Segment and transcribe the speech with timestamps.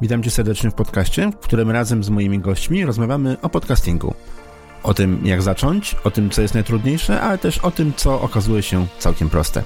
[0.00, 4.14] Witam Cię serdecznie w podcaście, w którym razem z moimi gośćmi rozmawiamy o podcastingu.
[4.82, 8.62] O tym, jak zacząć, o tym, co jest najtrudniejsze, ale też o tym, co okazuje
[8.62, 9.62] się całkiem proste.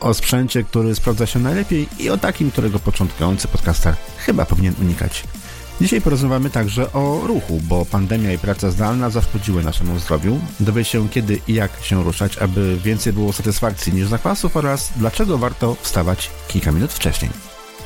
[0.00, 5.24] O sprzęcie, który sprawdza się najlepiej i o takim, którego początkujący podcaster chyba powinien unikać.
[5.80, 10.40] Dzisiaj porozmawiamy także o ruchu, bo pandemia i praca zdalna zaszkodziły naszemu zdrowiu.
[10.60, 15.38] Dowie się kiedy i jak się ruszać, aby więcej było satysfakcji niż zakwasów oraz dlaczego
[15.38, 17.30] warto wstawać kilka minut wcześniej.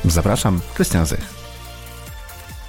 [0.05, 1.38] Zapraszam, Krystian Zych.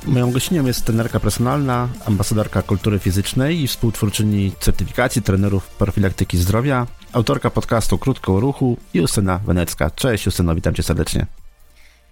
[0.07, 7.51] Moją gościnią jest trenerka personalna, ambasadorka kultury fizycznej i współtwórczyni certyfikacji trenerów profilaktyki zdrowia, autorka
[7.51, 9.91] podcastu Krótko o ruchu Justyna Wenecka.
[9.91, 11.27] Cześć Justyno, witam cię serdecznie.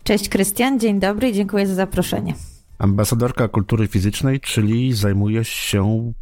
[0.05, 2.35] Cześć Krystian, dzień dobry i dziękuję za zaproszenie.
[2.79, 6.13] Ambasadorka kultury fizycznej, czyli zajmujesz się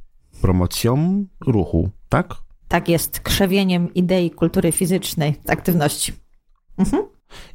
[0.41, 2.35] promocją ruchu, tak?
[2.69, 6.13] Tak jest, krzewieniem idei kultury fizycznej, aktywności.
[6.79, 7.03] Mhm.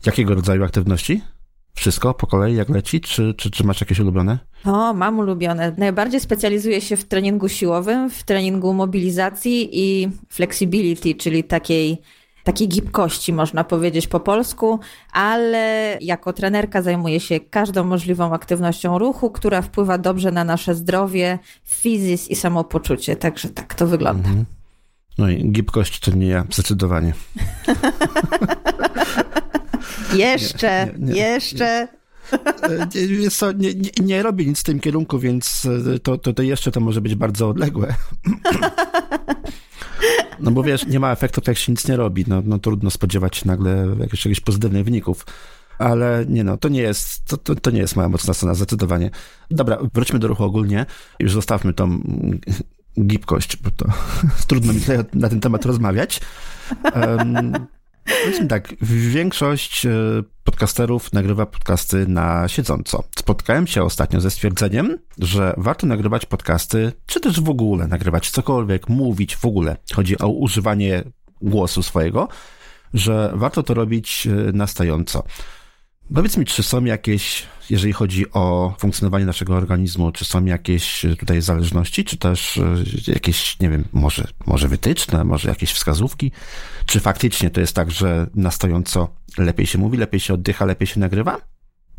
[0.05, 1.21] Jakiego rodzaju aktywności?
[1.73, 4.39] Wszystko po kolei, jak leci, czy, czy, czy masz jakieś ulubione?
[4.65, 5.75] O, mam ulubione.
[5.77, 12.01] Najbardziej specjalizuję się w treningu siłowym, w treningu mobilizacji i flexibility, czyli takiej
[12.43, 14.79] takiej gibkości, można powiedzieć po polsku,
[15.11, 21.39] ale jako trenerka zajmuję się każdą możliwą aktywnością ruchu, która wpływa dobrze na nasze zdrowie,
[21.65, 23.15] fizys i samopoczucie.
[23.15, 24.29] Także tak to wygląda.
[24.29, 24.45] Mhm.
[25.17, 27.13] No i gibkość to nie ja, zdecydowanie.
[30.13, 31.87] jeszcze, nie, nie, jeszcze.
[33.21, 36.43] Nie, co, nie, nie, nie robię nic w tym kierunku, więc e, to, to, to
[36.43, 37.95] jeszcze to może być bardzo odległe.
[40.39, 42.25] No bo wiesz, nie ma efektu, jak się nic nie robi.
[42.27, 45.25] No, no trudno spodziewać się nagle jakichś, jakichś pozytywnych wyników.
[45.79, 49.11] Ale nie no, to nie jest, to, to, to nie jest moja mocna strona, zdecydowanie.
[49.51, 50.85] Dobra, wróćmy do ruchu ogólnie.
[51.19, 51.99] Już zostawmy tą
[53.01, 53.85] gibkość, bo to
[54.47, 56.21] trudno mi tutaj na ten temat rozmawiać.
[56.95, 57.67] Um,
[58.19, 59.89] Powiedzmy tak, większość e,
[60.43, 63.03] podcasterów nagrywa podcasty na siedząco.
[63.15, 68.89] Spotkałem się ostatnio ze stwierdzeniem, że warto nagrywać podcasty, czy też w ogóle nagrywać cokolwiek,
[68.89, 69.77] mówić w ogóle.
[69.93, 71.03] Chodzi o używanie
[71.41, 72.27] głosu swojego,
[72.93, 75.23] że warto to robić e, na stojąco.
[76.15, 81.41] Powiedz mi, czy są jakieś, jeżeli chodzi o funkcjonowanie naszego organizmu, czy są jakieś tutaj
[81.41, 82.75] zależności, czy też e,
[83.07, 86.31] jakieś, nie wiem, może, może wytyczne, może jakieś wskazówki?
[86.85, 90.87] Czy faktycznie to jest tak, że na stojąco lepiej się mówi, lepiej się oddycha, lepiej
[90.87, 91.50] się nagrywa?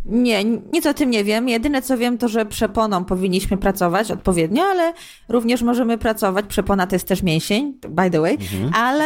[0.05, 1.49] Nie, nic o tym nie wiem.
[1.49, 4.93] Jedyne co wiem, to że przeponą powinniśmy pracować odpowiednio, ale
[5.29, 6.45] również możemy pracować.
[6.49, 8.71] Przepona to jest też mięsień, by the way, mhm.
[8.75, 9.05] ale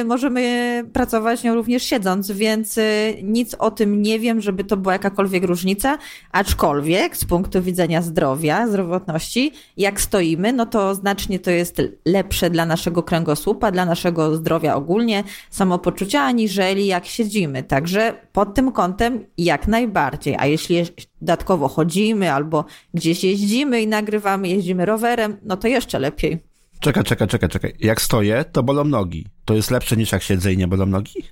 [0.00, 4.76] y, możemy pracować nią również siedząc, więc y, nic o tym nie wiem, żeby to
[4.76, 5.98] była jakakolwiek różnica.
[6.32, 12.66] Aczkolwiek z punktu widzenia zdrowia, zdrowotności, jak stoimy, no to znacznie to jest lepsze dla
[12.66, 17.62] naszego kręgosłupa, dla naszego zdrowia ogólnie, samopoczucia, aniżeli jak siedzimy.
[17.62, 20.31] Także pod tym kątem jak najbardziej.
[20.38, 20.84] A jeśli
[21.20, 26.38] dodatkowo chodzimy albo gdzieś jeździmy i nagrywamy, jeździmy rowerem, no to jeszcze lepiej.
[26.80, 27.74] Czekaj, czekaj, czekaj, czekaj.
[27.80, 29.26] Jak stoję, to bolą nogi.
[29.44, 31.22] To jest lepsze niż jak siedzę i nie bolą nogi?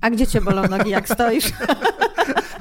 [0.00, 1.44] A gdzie cię bolą nogi, jak stoisz?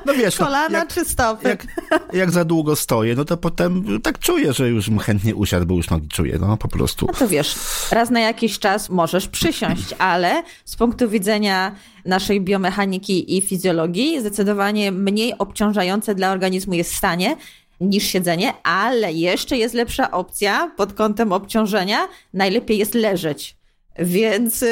[0.09, 1.49] No wiesz, no, kolana jak, czy stopy?
[1.49, 1.67] Jak,
[2.13, 5.89] jak, za długo stoję, no to potem tak czuję, że już chętnie usiadł, bo już
[5.89, 7.05] nogi czuję, no po prostu.
[7.05, 7.55] No to wiesz,
[7.91, 11.75] raz na jakiś czas możesz przysiąść, ale z punktu widzenia
[12.05, 17.35] naszej biomechaniki i fizjologii zdecydowanie mniej obciążające dla organizmu jest stanie
[17.81, 22.07] niż siedzenie, ale jeszcze jest lepsza opcja pod kątem obciążenia.
[22.33, 23.55] Najlepiej jest leżeć.
[23.99, 24.65] Więc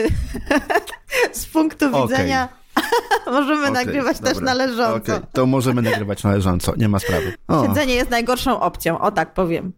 [1.33, 2.49] z punktu widzenia
[3.31, 4.33] możemy okay, nagrywać dobra.
[4.33, 5.15] też na leżąco.
[5.15, 7.33] Okay, to możemy nagrywać na leżąco, nie ma sprawy.
[7.47, 7.67] O.
[7.67, 9.73] Siedzenie jest najgorszą opcją, o tak powiem.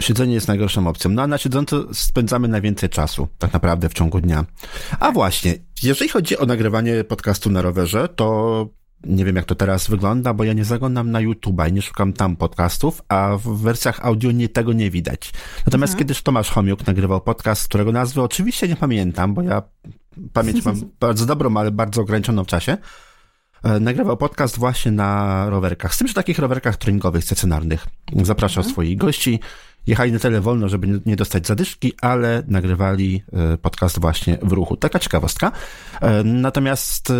[0.00, 1.10] Siedzenie jest najgorszą opcją.
[1.10, 4.44] No a na siedząco spędzamy najwięcej czasu, tak naprawdę w ciągu dnia.
[5.00, 8.66] A właśnie, jeżeli chodzi o nagrywanie podcastu na rowerze, to
[9.04, 12.12] nie wiem jak to teraz wygląda, bo ja nie zaglądam na YouTube'a i nie szukam
[12.12, 15.32] tam podcastów, a w wersjach audio nie, tego nie widać.
[15.66, 15.98] Natomiast mhm.
[15.98, 19.62] kiedyś Tomasz Homiuk nagrywał podcast, którego nazwy oczywiście nie pamiętam, bo ja
[20.32, 22.76] pamięć mam bardzo dobrą, ale bardzo ograniczoną w czasie.
[23.62, 27.86] E, nagrywał podcast właśnie na rowerkach, z tym, że takich rowerkach treningowych, stacjonarnych.
[28.22, 28.72] Zapraszał mhm.
[28.72, 29.40] swoich gości.
[29.86, 34.76] Jechali na tyle wolno, żeby nie dostać zadyszki, ale nagrywali e, podcast właśnie w ruchu.
[34.76, 35.52] Taka ciekawostka.
[36.00, 37.12] E, natomiast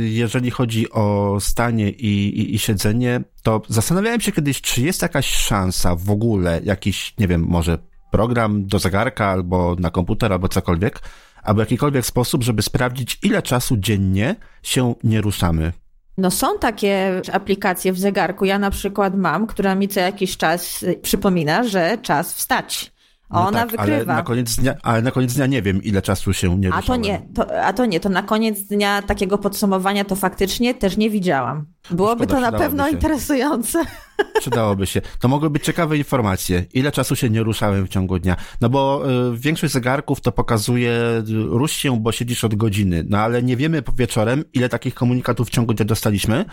[0.00, 5.26] jeżeli chodzi o stanie i, i, i siedzenie, to zastanawiałem się kiedyś, czy jest jakaś
[5.26, 7.78] szansa w ogóle, jakiś, nie wiem, może
[8.12, 11.00] program do zegarka albo na komputer, albo cokolwiek,
[11.42, 15.72] albo jakikolwiek sposób, żeby sprawdzić, ile czasu dziennie się nie ruszamy.
[16.18, 18.44] No są takie aplikacje w zegarku.
[18.44, 22.92] Ja na przykład mam, która mi co jakiś czas przypomina, że czas wstać.
[23.32, 24.12] No Ona tak, wykrywa.
[24.12, 26.82] Ale na, koniec dnia, ale na koniec dnia nie wiem, ile czasu się nie A
[26.82, 30.96] to nie, to, a to nie, to na koniec dnia takiego podsumowania to faktycznie też
[30.96, 31.66] nie widziałam.
[31.90, 32.90] Byłoby Szkoda, to na pewno się.
[32.90, 33.84] interesujące.
[34.40, 35.00] Przydałoby się.
[35.20, 36.64] To mogły być ciekawe informacje.
[36.72, 38.36] Ile czasu się nie ruszałem w ciągu dnia?
[38.60, 39.02] No bo
[39.32, 43.04] y, większość zegarków to pokazuje y, rusz się, bo siedzisz od godziny.
[43.08, 46.44] No ale nie wiemy po wieczorem, ile takich komunikatów w ciągu dnia dostaliśmy.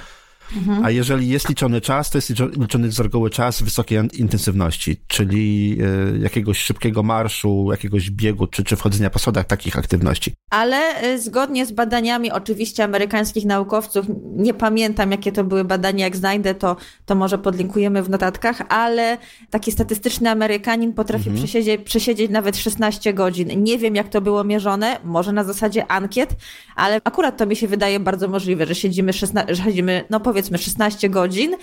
[0.84, 5.78] A jeżeli jest liczony czas, to jest liczo- liczony z reguły czas wysokiej intensywności, czyli
[6.16, 10.34] y, jakiegoś szybkiego marszu, jakiegoś biegu, czy, czy wchodzenia po schodach takich aktywności.
[10.50, 14.06] Ale y, zgodnie z badaniami oczywiście amerykańskich naukowców,
[14.36, 16.76] nie pamiętam jakie to były badania, jak znajdę to,
[17.06, 19.18] to może podlinkujemy w notatkach, ale
[19.50, 23.64] taki statystyczny Amerykanin potrafi przesiedzieć, przesiedzieć nawet 16 godzin.
[23.64, 26.36] Nie wiem jak to było mierzone, może na zasadzie ankiet,
[26.76, 30.39] ale akurat to mi się wydaje bardzo możliwe, że siedzimy, 16, że siedzimy no powiedzmy
[30.58, 31.56] 16 godzin,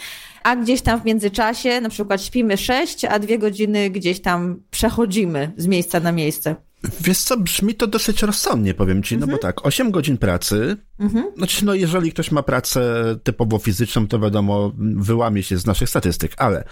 [0.43, 5.53] a gdzieś tam w międzyczasie na przykład śpimy 6, a dwie godziny gdzieś tam przechodzimy
[5.57, 6.57] z miejsca na miejsce.
[7.01, 10.77] Wiesz co, brzmi to dosyć rozsądnie, powiem ci, no bo tak, 8 godzin pracy,
[11.37, 16.33] znaczy no jeżeli ktoś ma pracę typowo fizyczną, to wiadomo, wyłamie się z naszych statystyk,
[16.37, 16.65] ale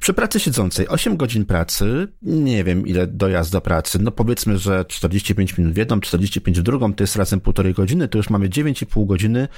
[0.00, 4.84] przy pracy siedzącej 8 godzin pracy, nie wiem ile dojazd do pracy, no powiedzmy, że
[4.84, 8.48] 45 minut w jedną, 45 w drugą, to jest razem półtorej godziny, to już mamy
[8.48, 9.48] 9,5 godziny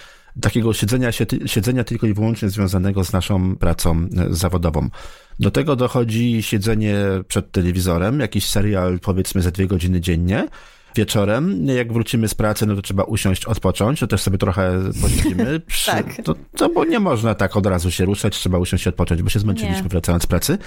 [0.40, 1.10] takiego siedzenia,
[1.46, 4.88] siedzenia tylko i wyłącznie związanego z naszą pracą e, zawodową.
[5.40, 6.96] Do tego dochodzi siedzenie
[7.28, 10.48] przed telewizorem, jakiś serial powiedzmy za dwie godziny dziennie.
[10.96, 14.80] Wieczorem, jak wrócimy z pracy, no to trzeba usiąść, odpocząć, to też sobie trochę.
[15.66, 16.22] Przy, Tak.
[16.24, 19.30] to, to, bo nie można tak od razu się ruszać, trzeba usiąść i odpocząć, bo
[19.30, 19.88] się zmęczyliśmy Nie.
[19.88, 20.58] wracając z pracy.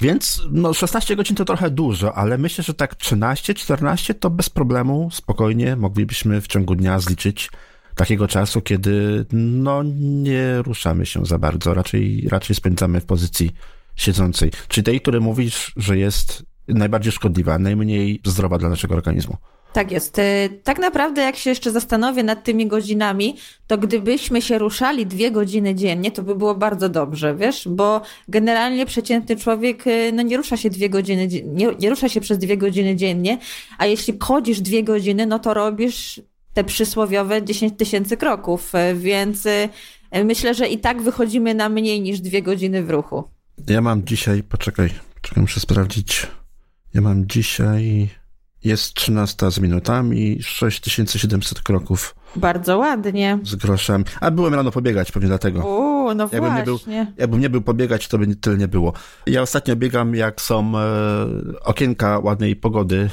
[0.00, 4.50] Więc no 16 godzin to trochę dużo, ale myślę, że tak 13, 14 to bez
[4.50, 7.50] problemu, spokojnie moglibyśmy w ciągu dnia zliczyć
[7.94, 13.50] takiego czasu, kiedy no nie ruszamy się za bardzo, raczej, raczej spędzamy w pozycji
[13.96, 14.50] siedzącej.
[14.68, 19.36] Czyli tej, który mówisz, że jest najbardziej szkodliwa, najmniej zdrowa dla naszego organizmu.
[19.76, 20.18] Tak jest.
[20.18, 23.36] Y, Tak naprawdę, jak się jeszcze zastanowię nad tymi godzinami,
[23.66, 27.68] to gdybyśmy się ruszali dwie godziny dziennie, to by było bardzo dobrze, wiesz?
[27.70, 32.20] Bo generalnie przeciętny człowiek y, no, nie rusza się dwie godziny, nie, nie rusza się
[32.20, 33.38] przez dwie godziny dziennie,
[33.78, 36.20] a jeśli chodzisz dwie godziny, no to robisz
[36.54, 39.48] te przysłowiowe 10 tysięcy kroków, y, więc
[40.24, 43.24] myślę, że i tak wychodzimy na mniej niż dwie godziny w ruchu.
[43.68, 44.90] Ja mam dzisiaj, poczekaj,
[45.20, 46.26] czekaj, muszę sprawdzić.
[46.94, 48.08] Ja mam dzisiaj,
[48.64, 53.38] jest 13 z minutami, 6700 kroków Bardzo ładnie.
[53.42, 54.04] z groszem.
[54.20, 55.60] A byłem rano pobiegać, pewnie dlatego.
[55.66, 57.12] O, no Jakbym nie, był, właśnie.
[57.18, 58.92] jakbym nie był pobiegać, to by tyle nie było.
[59.26, 60.86] Ja ostatnio biegam, jak są e,
[61.64, 63.10] okienka ładnej pogody,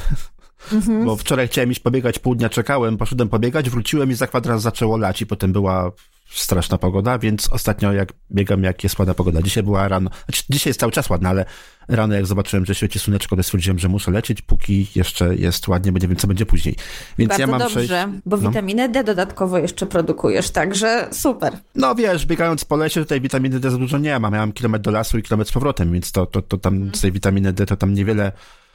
[0.72, 1.06] Mhm.
[1.06, 4.98] bo wczoraj chciałem iść pobiegać, pół dnia czekałem, poszedłem pobiegać, wróciłem i za kwadrat zaczęło
[4.98, 5.92] lać i potem była
[6.30, 9.42] straszna pogoda, więc ostatnio jak biegam, jak jest ładna pogoda.
[9.42, 11.46] Dzisiaj była rano, znaczy dzisiaj jest cały czas ładna, ale
[11.88, 15.92] rano jak zobaczyłem, że świeci słoneczko, to stwierdziłem, że muszę lecieć, póki jeszcze jest ładnie,
[15.92, 16.76] bo nie wiem, co będzie później.
[17.18, 17.94] Więc Bardzo ja mam dobrze, przejść...
[18.26, 18.50] bo no.
[18.50, 21.58] witaminę D dodatkowo jeszcze produkujesz, także super.
[21.76, 24.30] No wiesz, biegając po lesie, tutaj witaminy D za dużo nie ma.
[24.30, 27.12] Miałem kilometr do lasu i kilometr z powrotem, więc to, to, to tam z tej
[27.12, 28.32] witaminy D to tam niewiele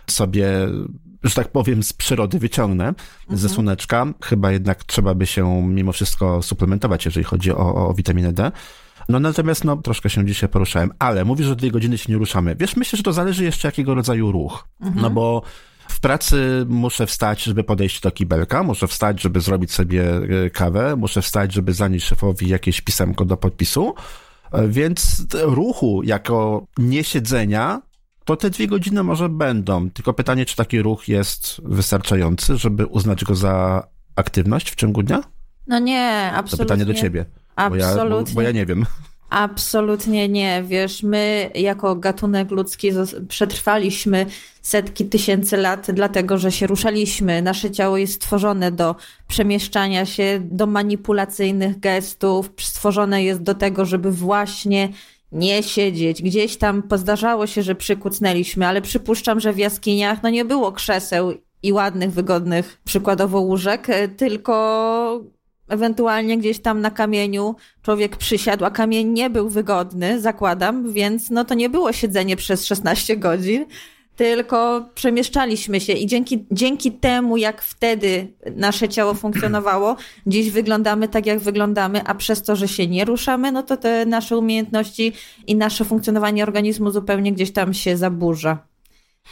[0.06, 0.49] sobie,
[1.25, 2.94] że tak powiem, z przyrody wyciągnę,
[3.31, 4.06] ze słoneczka.
[4.25, 8.52] Chyba jednak trzeba by się mimo wszystko suplementować, jeżeli chodzi o, o witaminę D.
[9.08, 12.56] No natomiast no, troszkę się dzisiaj poruszałem, ale mówisz, że dwie godziny się nie ruszamy.
[12.56, 14.69] Wiesz, myślę, że to zależy jeszcze jakiego rodzaju ruch.
[14.94, 15.43] No bo
[15.88, 20.96] w pracy muszę wstać, żeby podejść do kibelka, muszę wstać, żeby zrobić sobie e, kawę,
[20.96, 23.94] muszę wstać, żeby zanieść szefowi jakieś pisemko do podpisu.
[24.52, 27.82] E, Więc ruchu jako niesiedzenia,
[28.24, 29.91] to te dwie godziny może będą.
[29.91, 33.86] Tylko pytanie, czy taki ruch jest wystarczający, żeby uznać go za
[34.17, 35.20] aktywność w ciągu dnia?
[35.67, 36.65] No nie, To absolutnie.
[36.65, 37.24] pytanie do ciebie.
[37.69, 38.34] Bo ja, bo, Absolutnie.
[38.34, 38.86] bo ja nie wiem.
[39.31, 40.65] Absolutnie nie.
[40.67, 42.91] Wiesz, my jako gatunek ludzki
[43.29, 44.27] przetrwaliśmy
[44.62, 47.43] setki tysięcy lat, dlatego że się ruszaliśmy.
[47.43, 48.96] Nasze ciało jest stworzone do
[49.29, 54.88] przemieszczania się, do manipulacyjnych gestów, stworzone jest do tego, żeby właśnie
[55.32, 56.22] nie siedzieć.
[56.22, 61.32] Gdzieś tam pozdarzało się, że przykucnęliśmy, ale przypuszczam, że w jaskiniach no nie było krzeseł
[61.62, 65.24] i ładnych, wygodnych, przykładowo łóżek, e, tylko
[65.69, 71.44] ewentualnie gdzieś tam na kamieniu człowiek przysiadł, a kamień nie był wygodny, zakładam, więc no
[71.44, 73.67] to nie było siedzenie przez 16 godzin,
[74.17, 79.96] tylko przemieszczaliśmy się i dzięki, dzięki temu, jak wtedy nasze ciało funkcjonowało,
[80.27, 84.06] dziś wyglądamy tak, jak wyglądamy, a przez to, że się nie ruszamy, no to te
[84.06, 85.13] nasze umiejętności
[85.46, 88.58] i nasze funkcjonowanie organizmu zupełnie gdzieś tam się zaburza.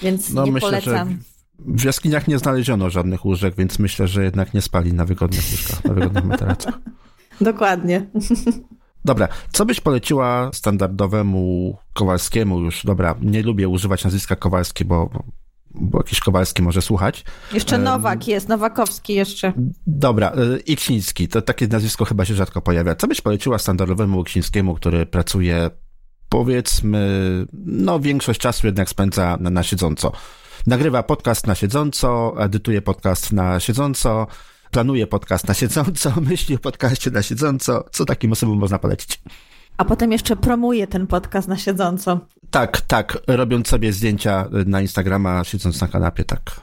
[0.02, 1.08] Więc No nie myślę, polecam.
[1.10, 1.16] że
[1.58, 5.84] w jaskiniach nie znaleziono żadnych łóżek, więc myślę, że jednak nie spali na wygodnych łóżkach,
[5.84, 6.78] na wygodnych materacach.
[7.40, 8.06] Dokładnie.
[9.04, 12.84] Dobra, co byś poleciła standardowemu Kowalskiemu już?
[12.84, 15.10] Dobra, nie lubię używać nazwiska Kowalski, bo
[15.80, 17.24] bo jakiś Kowalski może słuchać.
[17.52, 19.52] Jeszcze Nowak jest, Nowakowski jeszcze.
[19.86, 22.94] Dobra, y, Iksiński, to takie nazwisko chyba się rzadko pojawia.
[22.94, 25.70] Co byś poleciła standardowemu Iksińskiemu, który pracuje,
[26.28, 27.00] powiedzmy,
[27.66, 30.12] no większość czasu jednak spędza na, na siedząco.
[30.66, 34.26] Nagrywa podcast na siedząco, edytuje podcast na siedząco,
[34.70, 37.84] planuje podcast na siedząco, myśli o podcaście na siedząco.
[37.92, 39.20] Co takim osobom można polecić?
[39.76, 42.20] A potem jeszcze promuje ten podcast na siedząco.
[42.50, 46.60] Tak, tak, robiąc sobie zdjęcia na Instagrama, siedząc na kanapie, tak.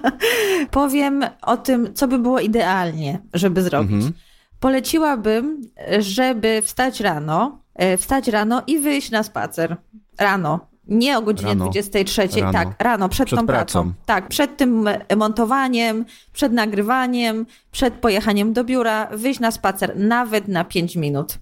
[0.70, 3.92] Powiem o tym, co by było idealnie, żeby zrobić.
[3.92, 4.12] Mhm.
[4.60, 5.60] Poleciłabym,
[5.98, 9.76] żeby wstać rano, e, wstać rano i wyjść na spacer.
[10.18, 10.69] Rano.
[10.90, 11.64] Nie o godzinie rano.
[11.64, 12.52] 23, rano.
[12.52, 13.82] tak, rano, przed, przed tą pracą.
[13.82, 13.92] pracą.
[14.06, 20.64] Tak, przed tym montowaniem, przed nagrywaniem, przed pojechaniem do biura, wyjść na spacer nawet na
[20.64, 21.38] 5 minut.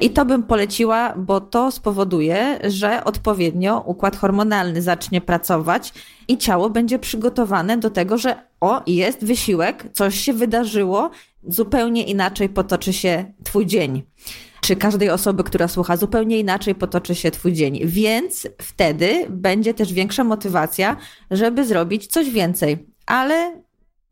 [0.00, 5.92] I to bym poleciła, bo to spowoduje, że odpowiednio układ hormonalny zacznie pracować
[6.28, 11.10] i ciało będzie przygotowane do tego, że o, jest wysiłek, coś się wydarzyło,
[11.48, 14.02] zupełnie inaczej potoczy się Twój dzień
[14.60, 17.80] czy każdej osoby, która słucha, zupełnie inaczej potoczy się Twój dzień.
[17.84, 20.96] Więc wtedy będzie też większa motywacja,
[21.30, 23.62] żeby zrobić coś więcej, ale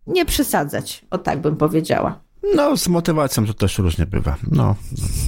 [0.07, 2.21] nie przesadzać, o tak bym powiedziała.
[2.55, 4.37] No, z motywacją to też różnie bywa.
[4.51, 4.77] No,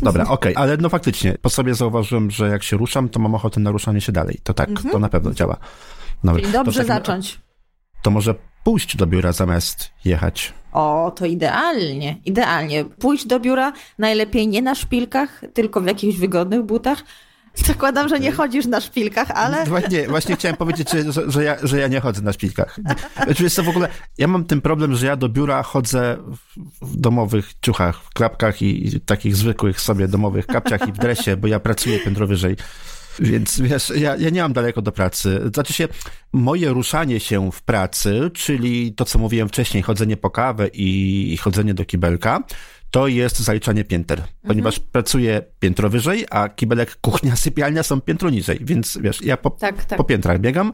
[0.02, 0.64] dobra, okej, okay.
[0.64, 4.00] ale no faktycznie, po sobie zauważyłem, że jak się ruszam, to mam ochotę na ruszanie
[4.00, 4.40] się dalej.
[4.42, 4.92] To tak, mhm.
[4.92, 5.56] to na pewno działa.
[6.24, 6.40] Dobra.
[6.40, 7.40] Czyli dobrze to zacząć.
[8.02, 8.34] To może
[8.64, 10.54] pójść do biura zamiast jechać.
[10.72, 12.84] O, to idealnie, idealnie.
[12.84, 17.04] Pójść do biura najlepiej nie na szpilkach, tylko w jakichś wygodnych butach.
[17.54, 19.66] Zakładam, że nie chodzisz na szpilkach, ale...
[19.66, 22.78] Właśnie, właśnie chciałem powiedzieć, że, że, ja, że ja nie chodzę na szpilkach.
[23.24, 26.16] Znaczy, jest to w ogóle, ja mam ten problem, że ja do biura chodzę
[26.82, 31.36] w domowych ciuchach, w klapkach i, i takich zwykłych sobie domowych kapciach i w dresie,
[31.36, 32.56] bo ja pracuję piętro wyżej.
[33.20, 35.40] Więc wiesz, ja, ja nie mam daleko do pracy.
[35.54, 35.88] Znaczy się,
[36.32, 41.36] moje ruszanie się w pracy, czyli to, co mówiłem wcześniej, chodzenie po kawę i, i
[41.36, 42.42] chodzenie do kibelka,
[42.90, 44.92] to jest zaliczanie pięter, ponieważ mhm.
[44.92, 49.84] pracuję piętro wyżej, a kibelek, kuchnia, sypialnia są piętro niżej, więc wiesz, ja po, tak,
[49.84, 49.96] tak.
[49.96, 50.72] po piętrach biegam,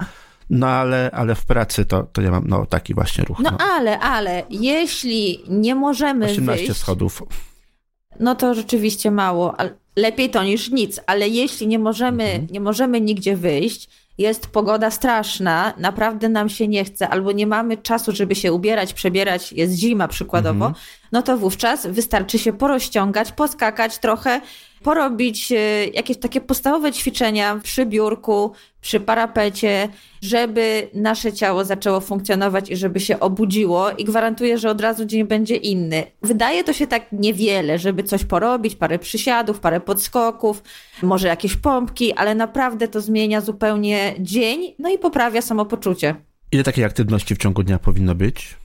[0.50, 3.38] no ale, ale w pracy to, to ja mam no, taki właśnie ruch.
[3.38, 3.59] No, no.
[3.59, 7.23] ale, ale, jeśli nie możemy 18 wyjść, schodów.
[8.21, 9.55] No to rzeczywiście mało,
[9.97, 12.47] lepiej to niż nic, ale jeśli nie możemy, mhm.
[12.51, 17.77] nie możemy nigdzie wyjść, jest pogoda straszna, naprawdę nam się nie chce, albo nie mamy
[17.77, 20.85] czasu, żeby się ubierać, przebierać, jest zima przykładowo, mhm.
[21.13, 24.41] no to wówczas wystarczy się porozciągać, poskakać trochę,
[24.87, 29.88] porobić e, jakieś takie podstawowe ćwiczenia przy biurku, przy parapecie,
[30.23, 35.25] żeby nasze ciało zaczęło funkcjonować i żeby się obudziło i gwarantuję, że od razu dzień
[35.25, 36.05] będzie inny.
[36.23, 40.62] Wydaje to się tak niewiele, żeby coś porobić, parę przysiadów, parę podskoków,
[41.02, 46.14] może jakieś pompki, ale naprawdę to zmienia zupełnie dzień, no i poprawia samopoczucie.
[46.52, 48.57] Ile takiej aktywności w ciągu dnia powinno być?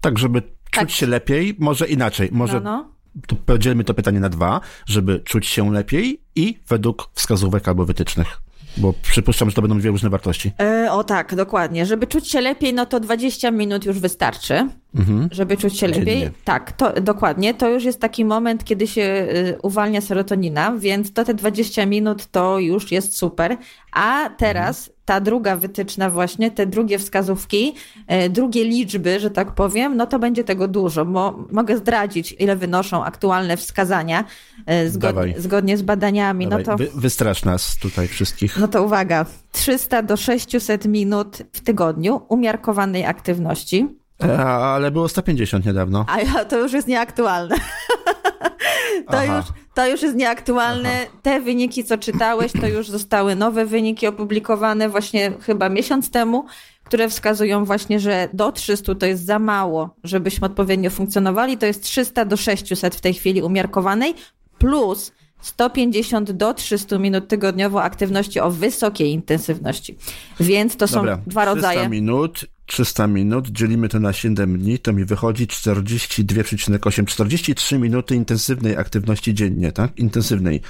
[0.00, 0.90] Tak, żeby czuć tak.
[0.90, 5.46] się lepiej, może inaczej, może no, no to podzielmy to pytanie na dwa, żeby czuć
[5.46, 8.40] się lepiej i według wskazówek albo wytycznych.
[8.76, 10.52] Bo przypuszczam, że to będą dwie różne wartości.
[10.60, 11.86] E, o tak, dokładnie.
[11.86, 14.68] Żeby czuć się lepiej, no to 20 minut już wystarczy.
[14.94, 15.28] Mhm.
[15.32, 16.04] Żeby czuć się lepiej.
[16.04, 16.30] Dziennie.
[16.44, 17.54] Tak, to dokładnie.
[17.54, 22.26] To już jest taki moment, kiedy się y, uwalnia serotonina, więc to te 20 minut
[22.26, 23.56] to już jest super.
[23.92, 27.74] A teraz ta druga wytyczna właśnie, te drugie wskazówki,
[28.06, 31.04] e, drugie liczby, że tak powiem, no to będzie tego dużo.
[31.04, 34.24] Bo mogę zdradzić, ile wynoszą aktualne wskazania
[34.66, 36.46] e, zgodnie, zgodnie z badaniami.
[36.46, 38.58] No to, Wy, wystrasz nas tutaj wszystkich.
[38.58, 43.97] No to uwaga, 300 do 600 minut w tygodniu umiarkowanej aktywności.
[44.24, 46.06] E, ale było 150 niedawno.
[46.08, 47.56] A to już jest nieaktualne.
[49.10, 49.44] to, już,
[49.74, 50.90] to już jest nieaktualne.
[51.02, 51.18] Aha.
[51.22, 56.44] Te wyniki, co czytałeś, to już zostały nowe wyniki opublikowane właśnie chyba miesiąc temu,
[56.84, 61.58] które wskazują właśnie, że do 300 to jest za mało, żebyśmy odpowiednio funkcjonowali.
[61.58, 64.14] To jest 300 do 600 w tej chwili umiarkowanej,
[64.58, 69.96] plus 150 do 300 minut tygodniowo aktywności o wysokiej intensywności.
[70.40, 71.78] Więc to Dobra, są dwa rodzaje.
[71.78, 78.14] 300 minut 300 minut, dzielimy to na 7 dni, to mi wychodzi 42,8, 43 minuty
[78.14, 79.98] intensywnej aktywności dziennie, tak?
[79.98, 80.60] Intensywnej.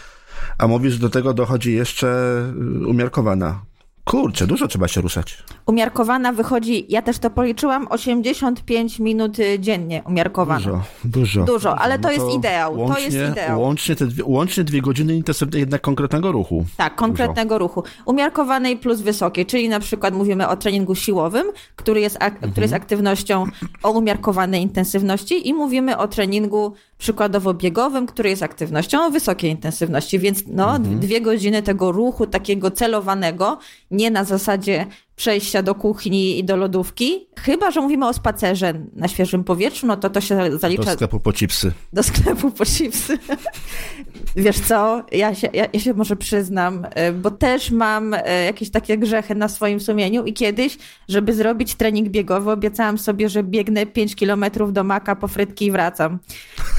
[0.58, 2.08] A mówisz, do tego dochodzi jeszcze
[2.82, 3.60] y, umiarkowana.
[4.08, 5.36] Kurczę, dużo trzeba się ruszać.
[5.66, 10.60] Umiarkowana wychodzi, ja też to policzyłam, 85 minut y, dziennie umiarkowana.
[10.60, 11.44] Dużo, dużo.
[11.44, 12.78] Dużo, ale no to, to, jest ideał.
[12.78, 13.60] Łącznie, to jest ideał.
[13.60, 16.64] Łącznie, te dwie, łącznie dwie godziny intensywnej jednak konkretnego ruchu.
[16.76, 17.58] Tak, konkretnego dużo.
[17.58, 17.82] ruchu.
[18.04, 21.46] Umiarkowanej plus wysokiej, czyli na przykład mówimy o treningu siłowym,
[21.76, 22.52] który jest, ak- mhm.
[22.52, 23.44] który jest aktywnością
[23.82, 30.18] o umiarkowanej intensywności i mówimy o treningu przykładowo biegowym, który jest aktywnością o wysokiej intensywności,
[30.18, 31.00] więc no, mhm.
[31.00, 33.58] dwie godziny tego ruchu takiego celowanego
[33.98, 34.86] nie na zasadzie
[35.16, 37.26] przejścia do kuchni i do lodówki.
[37.38, 40.84] Chyba, że mówimy o spacerze na świeżym powietrzu, no to to się zalicza...
[40.84, 41.72] Do sklepu po chipsy.
[41.92, 43.18] Do sklepu po chipsy.
[44.36, 48.70] Wiesz co, ja się, ja, ja się może przyznam, y, bo też mam y, jakieś
[48.70, 50.78] takie grzechy na swoim sumieniu i kiedyś,
[51.08, 55.72] żeby zrobić trening biegowy, obiecałam sobie, że biegnę 5 kilometrów do Maka po frytki i
[55.72, 56.18] wracam.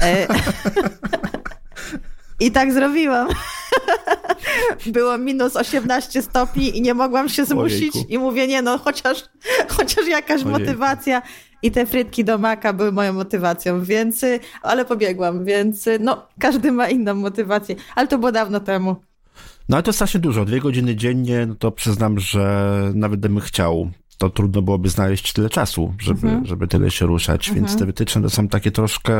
[2.42, 3.28] Y, I tak zrobiłam.
[4.86, 8.12] Było minus 18 stopni i nie mogłam się zmusić Ojejku.
[8.12, 9.24] i mówię, nie no, chociaż,
[9.76, 10.60] chociaż jakaś Ojejku.
[10.60, 11.22] motywacja.
[11.62, 14.24] I te frytki do maka były moją motywacją, więc,
[14.62, 18.96] ale pobiegłam, więc no, każdy ma inną motywację, ale to było dawno temu.
[19.68, 23.90] No ale to strasznie dużo, dwie godziny dziennie, no to przyznam, że nawet gdybym chciał,
[24.18, 26.46] to trudno byłoby znaleźć tyle czasu, żeby, mhm.
[26.46, 27.66] żeby tyle się ruszać, mhm.
[27.66, 29.14] więc te wytyczne to są takie troszkę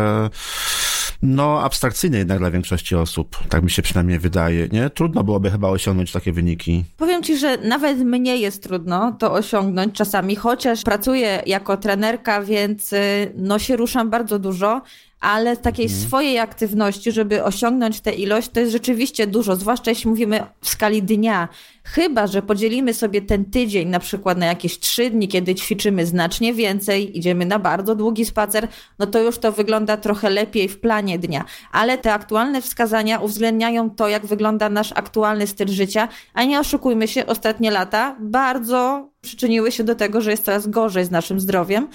[1.22, 3.36] no, abstrakcyjne jednak dla większości osób.
[3.48, 4.90] Tak mi się przynajmniej wydaje, nie?
[4.90, 6.84] Trudno byłoby chyba osiągnąć takie wyniki.
[6.96, 12.92] Powiem ci, że nawet mnie jest trudno to osiągnąć czasami, chociaż pracuję jako trenerka, więc
[12.92, 14.82] y, no się ruszam bardzo dużo,
[15.20, 16.02] ale takiej mhm.
[16.02, 21.02] swojej aktywności, żeby osiągnąć tę ilość, to jest rzeczywiście dużo, zwłaszcza jeśli mówimy w skali
[21.02, 21.48] dnia.
[21.92, 26.54] Chyba, że podzielimy sobie ten tydzień na przykład na jakieś trzy dni, kiedy ćwiczymy znacznie
[26.54, 28.68] więcej, idziemy na bardzo długi spacer,
[28.98, 31.44] no to już to wygląda trochę lepiej w planie dnia.
[31.72, 37.08] Ale te aktualne wskazania uwzględniają to, jak wygląda nasz aktualny styl życia, a nie oszukujmy
[37.08, 41.88] się, ostatnie lata bardzo przyczyniły się do tego, że jest coraz gorzej z naszym zdrowiem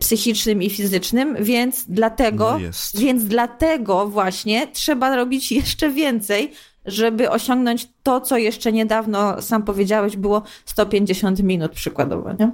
[0.00, 6.52] psychicznym i fizycznym, więc dlatego, no więc dlatego właśnie trzeba robić jeszcze więcej,
[6.86, 12.50] żeby osiągnąć to, co jeszcze niedawno, sam powiedziałeś, było 150 minut przykładowo, nie?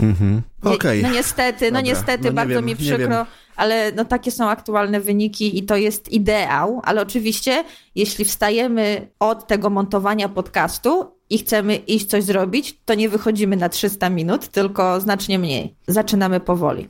[0.00, 0.42] Mhm.
[0.62, 1.02] Okay.
[1.02, 1.80] No niestety, no Dobra.
[1.80, 6.12] niestety, no bardzo wiem, mi przykro, ale no takie są aktualne wyniki i to jest
[6.12, 12.94] ideał, ale oczywiście, jeśli wstajemy od tego montowania podcastu i chcemy iść coś zrobić, to
[12.94, 15.74] nie wychodzimy na 300 minut, tylko znacznie mniej.
[15.86, 16.88] Zaczynamy powoli.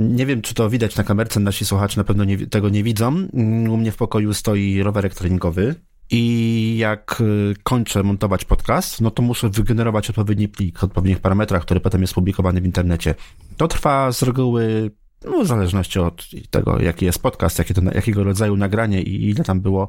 [0.00, 3.28] Nie wiem, czy to widać na kamerce, nasi słuchacze na pewno nie, tego nie widzą.
[3.70, 5.74] U mnie w pokoju stoi rowerek treningowy
[6.10, 11.80] i jak y, kończę montować podcast, no to muszę wygenerować odpowiedni plik, odpowiednich parametrach, który
[11.80, 13.14] potem jest publikowany w internecie.
[13.56, 14.90] To trwa z reguły,
[15.24, 19.44] no w zależności od tego, jaki jest podcast, jakie to, jakiego rodzaju nagranie i ile
[19.44, 19.88] tam było,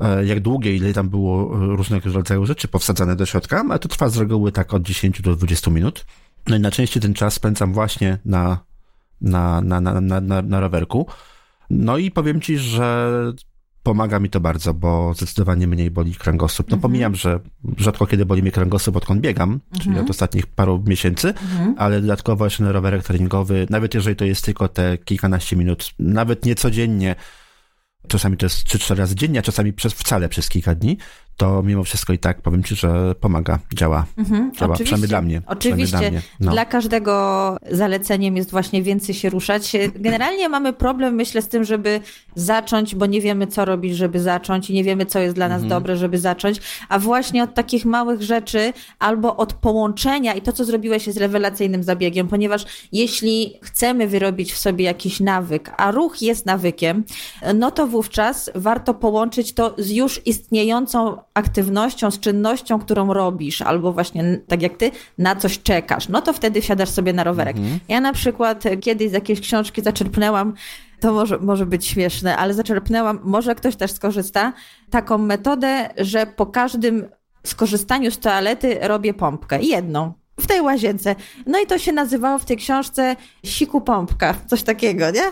[0.00, 4.08] e, jak długie, ile tam było różnego rodzaju rzeczy powsadzane do środka, ale to trwa
[4.08, 6.06] z reguły tak od 10 do 20 minut.
[6.46, 8.58] No i najczęściej ten czas spędzam właśnie na,
[9.20, 11.06] na, na, na, na, na, na rowerku.
[11.70, 13.12] No i powiem ci, że
[13.88, 16.70] pomaga mi to bardzo, bo zdecydowanie mniej boli kręgosłup.
[16.70, 16.82] No mhm.
[16.82, 17.40] pomijam, że
[17.76, 19.80] rzadko kiedy boli mnie kręgosłup, odkąd biegam, mhm.
[19.80, 21.74] czyli od ostatnich paru miesięcy, mhm.
[21.78, 26.44] ale dodatkowo jeszcze na rowerek treningowy, nawet jeżeli to jest tylko te kilkanaście minut, nawet
[26.44, 27.14] nie codziennie,
[28.08, 30.98] czasami to jest 3-4 razy dziennie, a czasami przez, wcale przez kilka dni,
[31.38, 34.06] to mimo wszystko i tak powiem ci, że pomaga, działa.
[34.16, 35.42] Mhm, działa, przynajmniej dla mnie.
[35.46, 35.98] Oczywiście.
[35.98, 36.22] Dla, mnie.
[36.40, 36.52] No.
[36.52, 39.72] dla, każdego zaleceniem jest właśnie więcej się ruszać.
[39.94, 42.00] Generalnie mamy problem, myślę, z tym, żeby
[42.34, 45.62] zacząć, bo nie wiemy, co robić, żeby zacząć i nie wiemy, co jest dla nas
[45.62, 45.68] mhm.
[45.68, 46.60] dobre, żeby zacząć.
[46.88, 51.82] A właśnie od takich małych rzeczy albo od połączenia i to, co zrobiłeś jest rewelacyjnym
[51.82, 57.04] zabiegiem, ponieważ jeśli chcemy wyrobić w sobie jakiś nawyk, a ruch jest nawykiem,
[57.54, 63.92] no to wówczas warto połączyć to z już istniejącą aktywnością, z czynnością, którą robisz, albo
[63.92, 67.56] właśnie tak jak ty, na coś czekasz, no to wtedy wsiadasz sobie na rowerek.
[67.56, 67.80] Mhm.
[67.88, 70.54] Ja na przykład kiedyś z jakiejś książki zaczerpnęłam
[71.00, 74.52] to może, może być śmieszne, ale zaczerpnęłam, może ktoś też skorzysta,
[74.90, 77.08] taką metodę, że po każdym
[77.44, 79.62] skorzystaniu z toalety robię pompkę.
[79.62, 81.14] Jedną w tej łazience.
[81.46, 85.22] No i to się nazywało w tej książce siku pompka, coś takiego, nie?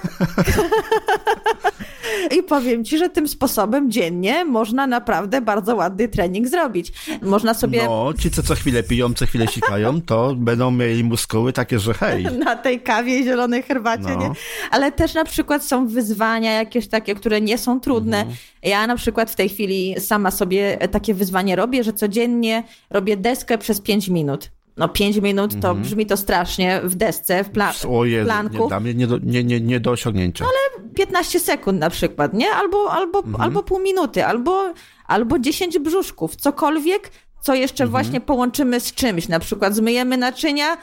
[2.39, 6.93] I powiem ci, że tym sposobem dziennie można naprawdę bardzo ładny trening zrobić.
[7.23, 7.85] Można sobie...
[7.85, 11.95] No, ci co co chwilę piją, co chwilę sikają, to będą mieli muskuły takie, że
[11.95, 12.25] hej.
[12.45, 14.21] Na tej kawie i zielonej herbacie, no.
[14.21, 14.31] nie?
[14.71, 18.19] Ale też na przykład są wyzwania jakieś takie, które nie są trudne.
[18.19, 18.37] Mhm.
[18.63, 23.59] Ja na przykład w tej chwili sama sobie takie wyzwanie robię, że codziennie robię deskę
[23.59, 25.83] przez 5 minut no 5 minut to mhm.
[25.83, 28.69] brzmi to strasznie w desce, w, pla o Jezu, planku.
[28.85, 30.45] Nie, nie, do, nie, nie, nie do osiągnięcia.
[30.45, 32.51] No ale 15 sekund na przykład, nie?
[32.51, 33.41] Albo, albo, mhm.
[33.41, 34.73] albo pół minuty, albo,
[35.07, 37.11] albo 10 brzuszków, cokolwiek,
[37.41, 37.91] co jeszcze mhm.
[37.91, 40.77] właśnie połączymy z czymś, na przykład zmyjemy naczynia,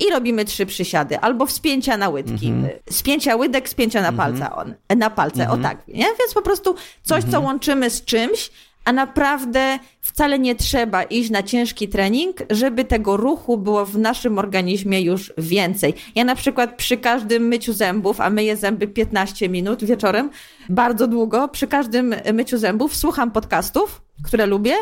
[0.00, 2.52] i robimy trzy przysiady, albo wspięcia na łydki.
[2.90, 5.88] Spięcia łydek, spięcia na palce, on, na palce, o tak.
[5.88, 6.04] Nie?
[6.18, 8.50] Więc po prostu coś, co łączymy z czymś,
[8.84, 14.38] a naprawdę wcale nie trzeba iść na ciężki trening, żeby tego ruchu było w naszym
[14.38, 15.94] organizmie już więcej.
[16.14, 20.30] Ja na przykład przy każdym myciu zębów, a myję zęby 15 minut wieczorem,
[20.68, 24.74] bardzo długo, przy każdym myciu zębów słucham podcastów, które lubię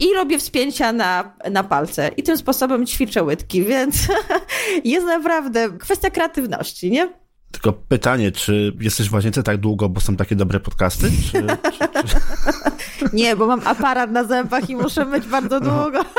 [0.00, 2.10] i robię wspięcia na, na palce.
[2.16, 3.96] I tym sposobem ćwiczę łydki, więc
[4.84, 7.08] jest naprawdę kwestia kreatywności, nie?
[7.50, 11.10] Tylko pytanie, czy jesteś w łazience tak długo, bo są takie dobre podcasty?
[11.32, 12.16] Czy, czy, czy...
[13.12, 16.04] Nie, bo mam aparat na zębach i muszę myć bardzo długo.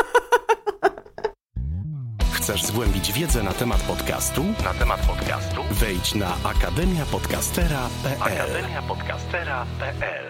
[2.32, 4.44] Chcesz zgłębić wiedzę na temat podcastu?
[4.64, 5.62] Na temat podcastu?
[5.72, 10.26] Wejdź na akademiapodcastera.pl akademiapodcastera.pl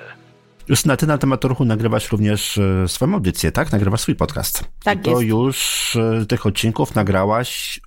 [0.68, 3.72] Już na ty na temat ruchu nagrywasz również e, swoją audycję, tak?
[3.72, 4.64] Nagrywasz swój podcast.
[4.84, 5.24] Tak to jest.
[5.24, 7.80] już e, tych odcinków nagrałaś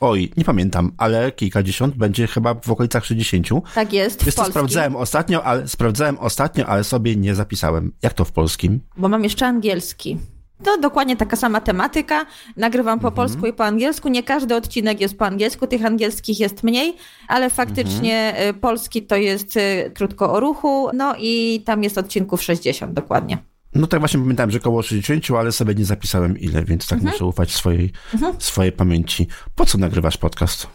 [0.00, 3.46] Oj, nie pamiętam, ale kilkadziesiąt, będzie chyba w okolicach 60.
[3.74, 4.52] Tak jest, w Wiesz co, polskim.
[4.52, 7.92] sprawdzałem ostatnio, ale sprawdzałem ostatnio, ale sobie nie zapisałem.
[8.02, 8.80] Jak to w polskim?
[8.96, 10.18] Bo mam jeszcze angielski.
[10.64, 12.26] To dokładnie taka sama tematyka.
[12.56, 14.08] Nagrywam po polsku i po angielsku.
[14.08, 16.96] Nie każdy odcinek jest po angielsku, tych angielskich jest mniej,
[17.28, 22.42] ale faktycznie y, polski to jest y, krótko o ruchu, no i tam jest odcinków
[22.42, 23.38] 60 dokładnie.
[23.76, 27.24] No tak właśnie pamiętałem, że około 60, ale sobie nie zapisałem ile, więc tak muszę
[27.24, 27.92] ufać swojej,
[28.38, 29.26] swojej pamięci.
[29.54, 30.66] Po co nagrywasz podcast?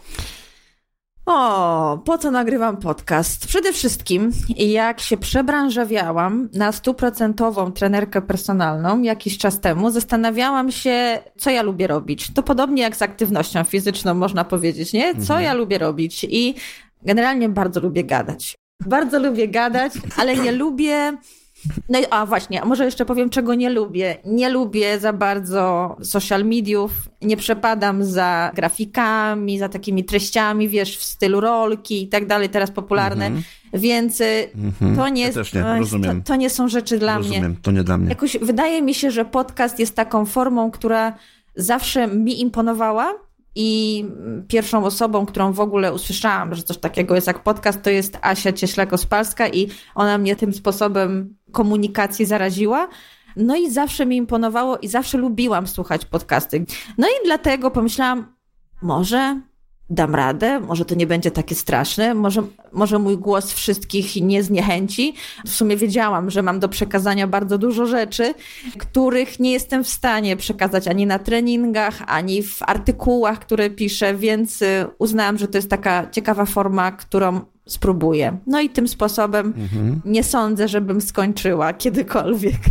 [1.26, 3.46] O, po co nagrywam podcast?
[3.46, 11.50] Przede wszystkim, jak się przebranżawiałam na stuprocentową trenerkę personalną jakiś czas temu, zastanawiałam się, co
[11.50, 12.30] ja lubię robić.
[12.34, 15.14] To podobnie jak z aktywnością fizyczną, można powiedzieć, nie?
[15.14, 16.26] Co ja lubię robić?
[16.30, 16.54] I
[17.02, 18.54] generalnie bardzo lubię gadać.
[18.86, 21.18] Bardzo lubię gadać, ale nie lubię.
[21.88, 24.16] No i a właśnie, a może jeszcze powiem, czego nie lubię.
[24.24, 31.02] Nie lubię za bardzo social mediów, nie przepadam za grafikami, za takimi treściami, wiesz, w
[31.02, 33.30] stylu rolki i tak dalej, teraz popularne,
[33.72, 34.48] więc y,
[34.96, 37.28] to nie, Ja nie, to, to nie są rzeczy dla mnie.
[37.28, 38.08] Rozumiem, to nie dla mnie.
[38.08, 41.12] Jakoś wydaje mi się, że podcast jest taką formą, która
[41.56, 43.14] zawsze mi imponowała.
[43.54, 44.04] I
[44.48, 48.50] pierwszą osobą, którą w ogóle usłyszałam, że coś takiego jest jak podcast, to jest Asia
[48.50, 52.88] Cieślak-Ospalska i ona mnie tym sposobem komunikacji zaraziła.
[53.36, 56.64] No i zawsze mi imponowało i zawsze lubiłam słuchać podcasty.
[56.98, 58.34] No i dlatego pomyślałam,
[58.82, 59.40] może
[59.92, 65.14] dam radę, może to nie będzie takie straszne, może, może mój głos wszystkich nie zniechęci.
[65.46, 68.34] W sumie wiedziałam, że mam do przekazania bardzo dużo rzeczy,
[68.78, 74.62] których nie jestem w stanie przekazać ani na treningach, ani w artykułach, które piszę, więc
[74.62, 78.38] y, uznałam, że to jest taka ciekawa forma, którą spróbuję.
[78.46, 79.54] No i tym sposobem
[80.04, 82.60] nie sądzę, żebym skończyła kiedykolwiek.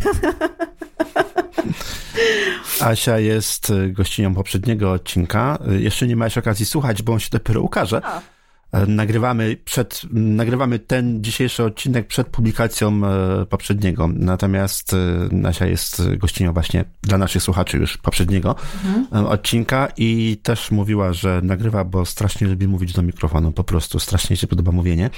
[2.82, 5.58] Asia jest y, gościnią poprzedniego odcinka.
[5.72, 8.02] Y, Jeszcze nie miałeś okazji słuchać, bo on się dopiero ukaże.
[8.72, 14.10] E, Nagrywamy, przed, nagrywamy ten dzisiejszy odcinek przed publikacją e, poprzedniego.
[14.14, 18.56] Natomiast e, Asia jest gościnią właśnie dla naszych słuchaczy już poprzedniego
[19.16, 23.52] e, odcinka i też mówiła, że nagrywa, bo strasznie lubi mówić do mikrofonu.
[23.52, 25.10] Po prostu strasznie się podoba mówienie.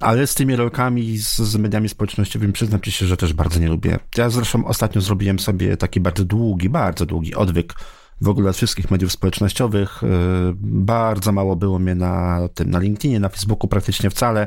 [0.00, 3.68] Ale z tymi rolkami, z, z mediami społecznościowymi przyznam ci się, że też bardzo nie
[3.68, 3.98] lubię.
[4.16, 7.74] Ja zresztą ostatnio zrobiłem sobie taki bardzo długi, bardzo długi odwyk
[8.20, 10.00] w ogóle od wszystkich mediów społecznościowych.
[10.02, 14.46] Yy, Bardzo mało było mnie na tym, na LinkedInie, na Facebooku praktycznie wcale.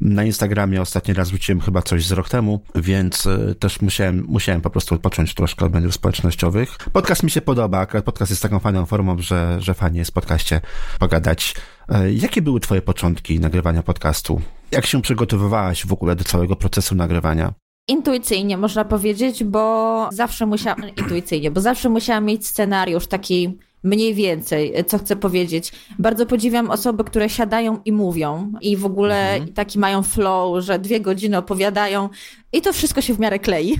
[0.00, 4.60] Na Instagramie ostatni raz wróciłem chyba coś z rok temu, więc y, też musiałem, musiałem
[4.60, 6.76] po prostu odpocząć troszkę od mediów społecznościowych.
[6.92, 10.14] Podcast mi się podoba, akurat podcast jest taką fajną formą, że, że fajnie jest w
[10.14, 10.60] podcaście
[10.98, 11.54] pogadać.
[11.90, 14.40] Y, Jakie były twoje początki nagrywania podcastu?
[14.70, 17.52] Jak się przygotowywałaś w ogóle do całego procesu nagrywania?
[17.88, 24.74] Intuicyjnie można powiedzieć, bo zawsze musiałam, intuicyjnie, bo zawsze musiałam mieć scenariusz taki mniej więcej,
[24.86, 25.72] co chcę powiedzieć.
[25.98, 31.00] Bardzo podziwiam osoby, które siadają i mówią i w ogóle taki mają flow, że dwie
[31.00, 32.08] godziny opowiadają
[32.52, 33.78] i to wszystko się w miarę klei.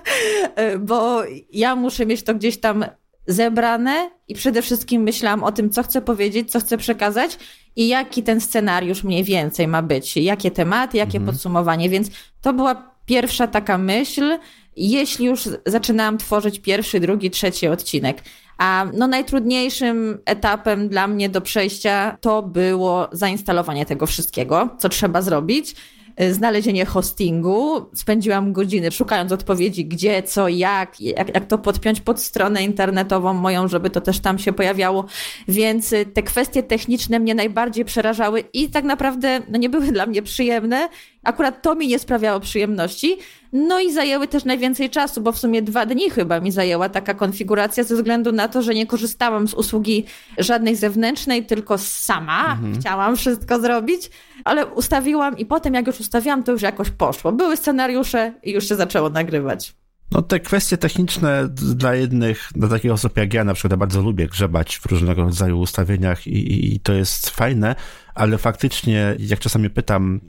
[0.88, 2.84] bo ja muszę mieć to gdzieś tam
[3.26, 7.38] zebrane i przede wszystkim myślałam o tym, co chcę powiedzieć, co chcę przekazać
[7.76, 12.89] i jaki ten scenariusz mniej więcej ma być, jakie tematy, jakie podsumowanie, więc to była
[13.10, 14.38] pierwsza taka myśl,
[14.76, 18.22] jeśli już zaczynałam tworzyć pierwszy, drugi, trzeci odcinek.
[18.58, 25.22] A no najtrudniejszym etapem dla mnie do przejścia to było zainstalowanie tego wszystkiego, co trzeba
[25.22, 25.74] zrobić.
[26.20, 27.86] y, Znalezienie hostingu.
[27.94, 33.68] Spędziłam godziny szukając odpowiedzi, gdzie, co, jak, jak, jak to podpiąć pod stronę internetową moją,
[33.68, 35.04] żeby to też tam się pojawiało.
[35.48, 40.06] Więc y, te kwestie techniczne mnie najbardziej przerażały i tak naprawdę no, nie były dla
[40.06, 40.88] mnie przyjemne.
[41.24, 43.16] Akurat to mi nie sprawiało przyjemności.
[43.52, 47.14] No i zajęły też najwięcej czasu, bo w sumie dwa dni chyba mi zajęła taka
[47.14, 50.04] konfiguracja ze względu na to, że nie korzystałam z usługi
[50.38, 54.10] żadnej zewnętrznej, tylko sama chciałam wszystko zrobić,
[54.44, 57.32] ale ustawiłam i potem jak już ustawiłam, to już jakoś poszło.
[57.32, 59.74] Były scenariusze i już się zaczęło nagrywać.
[60.12, 64.02] No te kwestie techniczne dla jednych, dla takich osób jak ja na przykład ja bardzo
[64.02, 67.74] lubię grzebać w różnego rodzaju ustawieniach i, i, i to jest fajne,
[68.14, 70.20] ale faktycznie jak czasami pytam,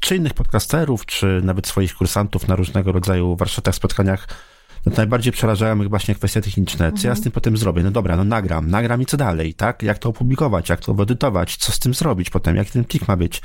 [0.00, 4.28] czy innych podcasterów, czy nawet swoich kursantów na różnego rodzaju warsztatach, spotkaniach,
[4.86, 6.92] no najbardziej przerażają mnie właśnie kwestie techniczne.
[6.92, 7.08] Co mhm.
[7.08, 7.82] ja z tym potem zrobię?
[7.82, 9.82] No dobra, no nagram, nagram i co dalej, tak?
[9.82, 13.16] Jak to opublikować, jak to edytować, co z tym zrobić potem, jak ten plik ma
[13.16, 13.42] być,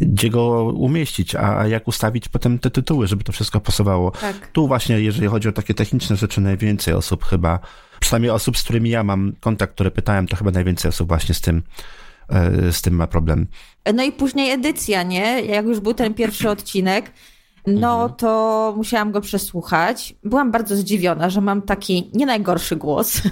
[0.00, 4.10] gdzie go umieścić, a, jak ustawić potem te tytuły, żeby to wszystko pasowało.
[4.10, 4.48] Tak.
[4.52, 7.58] Tu właśnie, jeżeli chodzi o takie techniczne rzeczy, najwięcej osób chyba,
[8.00, 11.40] przynajmniej osób, z którymi ja mam kontakt, które pytałem, to chyba najwięcej osób właśnie z
[11.40, 11.62] tym,
[12.70, 13.46] z tym ma problem.
[13.94, 15.40] No i później edycja, nie?
[15.42, 17.12] Jak już był ten pierwszy odcinek,
[17.66, 18.14] no mhm.
[18.14, 20.14] to musiałam go przesłuchać.
[20.24, 23.22] Byłam bardzo zdziwiona, że mam taki nie najgorszy głos.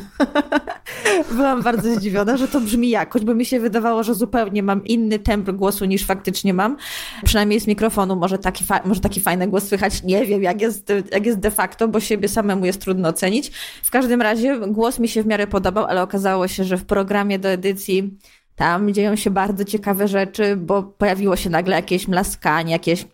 [1.33, 5.19] Byłam bardzo zdziwiona, że to brzmi jakoś, bo mi się wydawało, że zupełnie mam inny
[5.19, 6.77] temp głosu niż faktycznie mam.
[7.25, 10.03] Przynajmniej z mikrofonu może taki, może taki fajny głos słychać.
[10.03, 13.51] Nie wiem, jak jest, jak jest de facto, bo siebie samemu jest trudno ocenić.
[13.83, 17.39] W każdym razie głos mi się w miarę podobał, ale okazało się, że w programie
[17.39, 18.19] do edycji
[18.63, 23.07] tam dzieją się bardzo ciekawe rzeczy, bo pojawiło się nagle jakieś mlaskanie, jakieś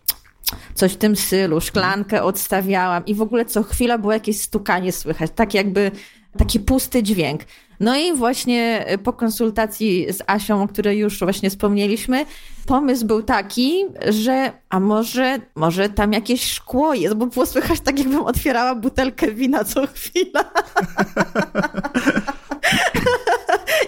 [0.73, 5.31] coś w tym stylu, szklankę odstawiałam i w ogóle co chwila było jakieś stukanie słychać,
[5.35, 5.91] tak jakby
[6.37, 7.41] taki pusty dźwięk.
[7.79, 12.25] No i właśnie po konsultacji z Asią, o której już właśnie wspomnieliśmy,
[12.65, 17.99] pomysł był taki, że a może, może tam jakieś szkło jest, bo było słychać tak,
[17.99, 20.43] jakbym otwierała butelkę wina co chwila.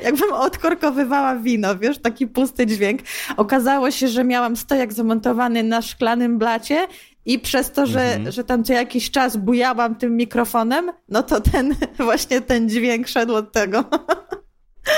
[0.02, 3.02] jakbym odkorkowywała wino, wiesz, taki pusty dźwięk.
[3.38, 6.88] Okazało się, że miałam stojak zamontowany na szklanym blacie
[7.26, 8.32] i przez to, że, mhm.
[8.32, 13.36] że tam co jakiś czas bujałam tym mikrofonem, no to ten, właśnie ten dźwięk szedł
[13.36, 13.84] od tego.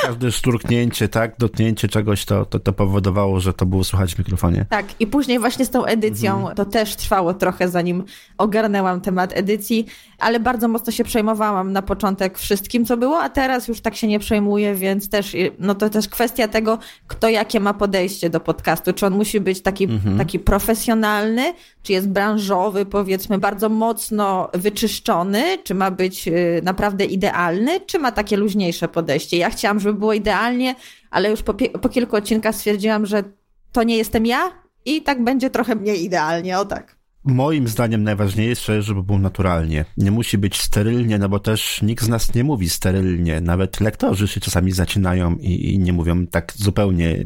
[0.02, 4.66] Każde szturknięcie, tak, dotknięcie czegoś, to, to, to powodowało, że to było słychać w mikrofonie.
[4.70, 6.56] Tak, i później właśnie z tą edycją mhm.
[6.56, 8.04] to też trwało trochę, zanim
[8.38, 9.86] ogarnęłam temat edycji,
[10.20, 14.08] ale bardzo mocno się przejmowałam na początek wszystkim, co było, a teraz już tak się
[14.08, 18.94] nie przejmuję, więc też, no to też kwestia tego, kto jakie ma podejście do podcastu.
[18.94, 20.18] Czy on musi być taki, mhm.
[20.18, 27.80] taki profesjonalny, czy jest branżowy, powiedzmy, bardzo mocno wyczyszczony, czy ma być y, naprawdę idealny,
[27.80, 29.38] czy ma takie luźniejsze podejście.
[29.38, 30.76] Ja chciałam, żeby było idealnie,
[31.12, 33.24] ale już po, po kilku odcinkach stwierdziłam, że
[33.72, 34.52] to nie jestem ja
[34.86, 36.96] i tak będzie trochę mniej idealnie, o tak.
[37.24, 39.86] Moim zdaniem najważniejsze, żeby było naturalnie.
[39.98, 43.42] Nie musi być sterylnie, no bo też nikt z nas nie mówi sterylnie.
[43.42, 47.26] Nawet lektorzy się czasami zacinają i, i nie mówią tak zupełnie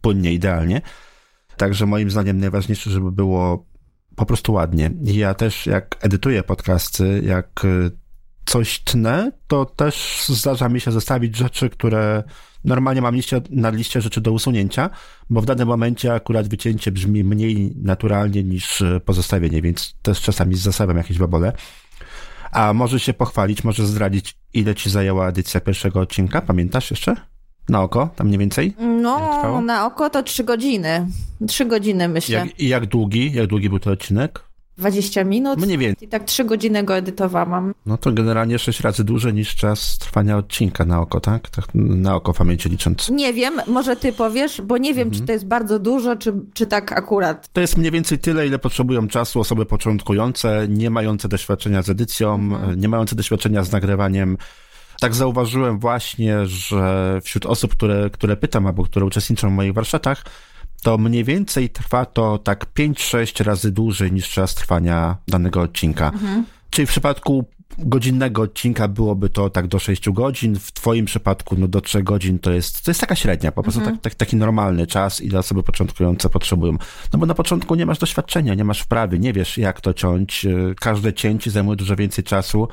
[0.00, 0.80] płynnie, idealnie.
[1.56, 3.66] Także moim zdaniem najważniejsze, żeby było
[4.16, 4.90] po prostu ładnie.
[5.02, 7.90] Ja też jak edytuję podcasty, jak y,
[8.44, 12.22] coś tnę, to też zdarza mi się zostawić rzeczy, które
[12.64, 14.90] normalnie mam liście, na liście rzeczy do usunięcia,
[15.30, 20.56] bo w danym momencie akurat wycięcie brzmi mniej naturalnie niż y, pozostawienie, więc też czasami
[20.56, 21.52] zasawiam jakieś babole.
[22.52, 26.40] A może się pochwalić, może zdradzić, ile ci zajęła edycja pierwszego odcinka?
[26.40, 27.16] Pamiętasz jeszcze?
[27.68, 28.74] Na oko, tam mniej więcej?
[28.78, 31.06] No, na oko to trzy godziny.
[31.48, 32.38] Trzy godziny myślę.
[32.38, 33.32] Jak, I jak długi?
[33.32, 34.44] Jak długi był to odcinek?
[34.78, 35.58] 20 minut.
[35.58, 36.08] Mniej więcej.
[36.08, 37.74] I tak trzy godziny go edytowałam.
[37.86, 41.50] No to generalnie sześć razy dłużej niż czas trwania odcinka na oko, tak?
[41.50, 43.10] tak na oko w pamięci licząc.
[43.10, 45.20] Nie wiem, może ty powiesz, bo nie wiem, mhm.
[45.20, 47.48] czy to jest bardzo dużo, czy, czy tak akurat.
[47.52, 52.34] To jest mniej więcej tyle, ile potrzebują czasu osoby początkujące, nie mające doświadczenia z edycją,
[52.34, 52.80] mhm.
[52.80, 54.36] nie mające doświadczenia z nagrywaniem
[55.00, 60.24] tak zauważyłem właśnie, że wśród osób, które, które pytam albo które uczestniczą w moich warsztatach,
[60.84, 66.10] to mniej więcej trwa to tak 5-6 razy dłużej niż czas trwania danego odcinka.
[66.10, 66.44] Mhm.
[66.70, 67.44] Czyli w przypadku
[67.78, 72.38] godzinnego odcinka byłoby to tak do 6 godzin, w twoim przypadku no do 3 godzin
[72.38, 73.96] to jest, to jest taka średnia, po prostu mhm.
[73.96, 76.76] tak, tak, taki normalny czas, ile osoby początkujące potrzebują.
[77.12, 80.46] No bo na początku nie masz doświadczenia, nie masz wprawy, nie wiesz jak to ciąć,
[80.80, 82.68] każde cięcie zajmuje dużo więcej czasu,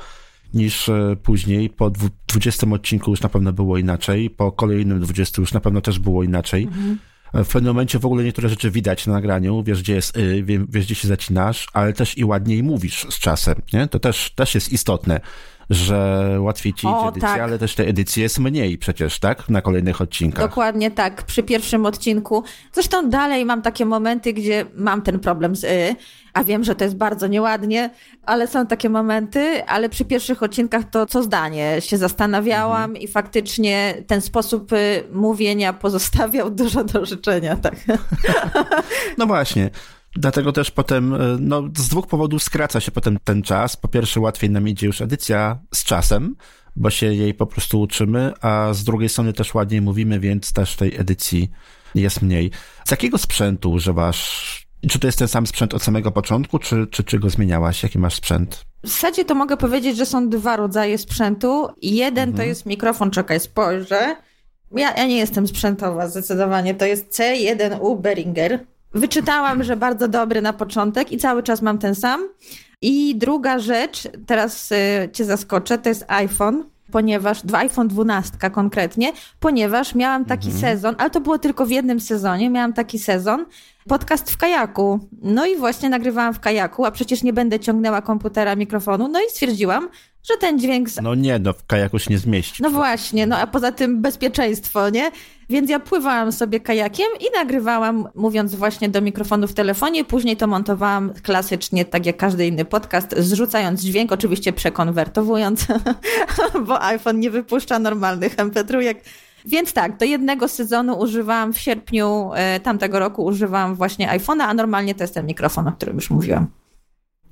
[0.54, 1.70] niż e, później.
[1.70, 1.90] Po
[2.26, 6.22] 20 odcinku już na pewno było inaczej, po kolejnym 20 już na pewno też było
[6.22, 6.62] inaczej.
[6.64, 6.98] Mhm.
[7.34, 10.84] W pewnym momencie w ogóle niektóre rzeczy widać na nagraniu, wiesz gdzie jest y, wiesz
[10.84, 13.88] gdzie się zacinasz, ale też i ładniej mówisz z czasem, nie?
[13.88, 15.20] To też, też jest istotne
[15.74, 17.40] że łatwiej ci idzie edycja, tak.
[17.40, 19.48] ale też te edycje jest mniej przecież, tak?
[19.48, 20.48] Na kolejnych odcinkach.
[20.48, 22.44] Dokładnie tak, przy pierwszym odcinku.
[22.72, 25.96] Zresztą dalej mam takie momenty, gdzie mam ten problem z y,
[26.32, 27.90] a wiem, że to jest bardzo nieładnie,
[28.26, 32.96] ale są takie momenty, ale przy pierwszych odcinkach to co zdanie się zastanawiałam mhm.
[32.96, 37.74] i faktycznie ten sposób y, mówienia pozostawiał dużo do życzenia, tak.
[39.18, 39.70] No właśnie.
[40.16, 43.76] Dlatego też potem, e, no, z dwóch powodów skraca się potem ten czas.
[43.76, 46.36] Po pierwsze, łatwiej nam idzie już edycja z czasem,
[46.76, 50.76] bo się jej po prostu uczymy, a z drugiej strony też ładniej mówimy, więc też
[50.76, 51.50] tej edycji
[51.94, 52.50] jest mniej.
[52.84, 54.62] Z jakiego sprzętu używasz?
[54.90, 57.82] Czy to jest ten sam sprzęt od samego początku, czy, czy, czy go zmieniałaś?
[57.82, 58.64] Jaki masz sprzęt?
[58.84, 61.68] W zasadzie to mogę powiedzieć, że są dwa rodzaje sprzętu.
[61.82, 62.36] Jeden mhm.
[62.36, 64.16] to jest mikrofon, czekaj, spojrzę.
[64.76, 66.74] Ja, ja nie jestem sprzętowa zdecydowanie.
[66.74, 68.66] To jest C1U Behringer.
[68.94, 72.28] Wyczytałam, że bardzo dobry na początek i cały czas mam ten sam.
[72.82, 74.76] I druga rzecz, teraz y,
[75.12, 80.60] cię zaskoczę, to jest iPhone ponieważ, iPhone 12 konkretnie, ponieważ miałam taki mhm.
[80.60, 83.46] sezon, ale to było tylko w jednym sezonie, miałam taki sezon,
[83.88, 85.08] podcast w kajaku.
[85.22, 89.30] No i właśnie nagrywałam w kajaku, a przecież nie będę ciągnęła komputera, mikrofonu, no i
[89.30, 89.88] stwierdziłam,
[90.30, 90.90] że ten dźwięk...
[90.90, 91.00] Z...
[91.02, 92.62] No nie, no w kajaku się nie zmieści.
[92.62, 95.10] No właśnie, no a poza tym bezpieczeństwo, nie?
[95.52, 100.46] Więc ja pływałam sobie kajakiem i nagrywałam, mówiąc właśnie do mikrofonu w telefonie, później to
[100.46, 105.66] montowałam klasycznie, tak jak każdy inny podcast, zrzucając dźwięk, oczywiście przekonwertowując,
[106.66, 108.94] bo iPhone nie wypuszcza normalnych MP3.
[109.44, 114.54] Więc tak, do jednego sezonu używałam w sierpniu e, tamtego roku używałam właśnie iPhone'a, a
[114.54, 116.61] normalnie to jest ten mikrofon, o którym już mówiłam.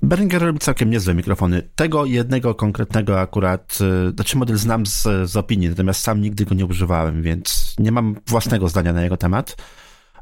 [0.01, 1.69] Behringer robi całkiem niezłe mikrofony.
[1.75, 3.77] Tego jednego konkretnego akurat,
[4.09, 7.91] y, znaczy model znam z, z opinii, natomiast sam nigdy go nie używałem, więc nie
[7.91, 9.55] mam własnego zdania na jego temat.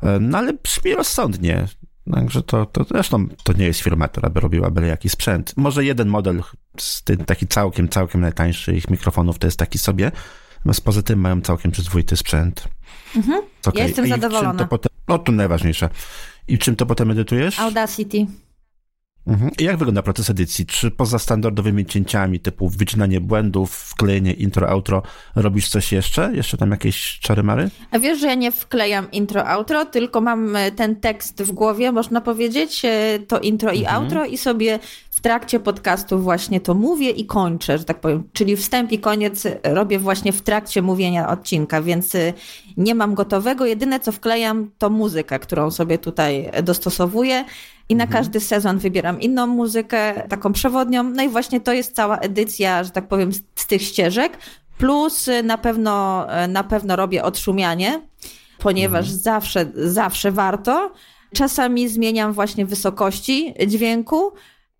[0.03, 1.67] Y, no ale brzmi rozsądnie.
[2.13, 5.53] Także to, to zresztą to nie jest firma, która by robiła byle jaki sprzęt.
[5.57, 6.43] Może jeden model,
[6.77, 10.11] z tym, taki całkiem, całkiem najtańszy ich mikrofonów to jest taki sobie.
[10.57, 12.67] Natomiast poza tym mają całkiem przyzwoity sprzęt.
[13.15, 13.41] Mhm.
[13.65, 13.81] Okay.
[13.81, 14.59] Ja jestem I zadowolona.
[14.59, 15.89] To potem, no to najważniejsze.
[16.47, 17.59] I czym to potem edytujesz?
[17.59, 18.25] Audacity.
[19.29, 19.51] Mhm.
[19.59, 20.65] I jak wygląda proces edycji?
[20.65, 25.03] Czy poza standardowymi cięciami typu wycinanie błędów, wklejenie intro, outro,
[25.35, 26.31] robisz coś jeszcze?
[26.33, 27.69] Jeszcze tam jakieś czary-mary?
[27.91, 31.91] A wiesz, że ja nie wklejam intro, outro, tylko mam e, ten tekst w głowie,
[31.91, 34.03] można powiedzieć, e, to intro i mhm.
[34.03, 34.79] outro i sobie
[35.19, 38.23] w trakcie podcastu właśnie to mówię i kończę, że tak powiem.
[38.33, 42.33] Czyli wstęp i koniec robię właśnie w trakcie mówienia odcinka, więc e,
[42.77, 43.65] nie mam gotowego.
[43.65, 47.45] Jedyne co wklejam to muzykę, którą sobie tutaj dostosowuję
[47.89, 48.23] i na mhm.
[48.23, 51.03] każdy sezon wybieram inną muzykę, taką przewodnią.
[51.03, 54.37] No i właśnie to jest cała edycja, że tak powiem, z, z tych ścieżek.
[54.77, 58.01] Plus y, na pewno, y, na pewno robię odszumianie,
[58.59, 59.19] ponieważ mhm.
[59.19, 60.91] zawsze, zawsze warto.
[61.33, 64.31] Czasami zmieniam właśnie wysokości dźwięku,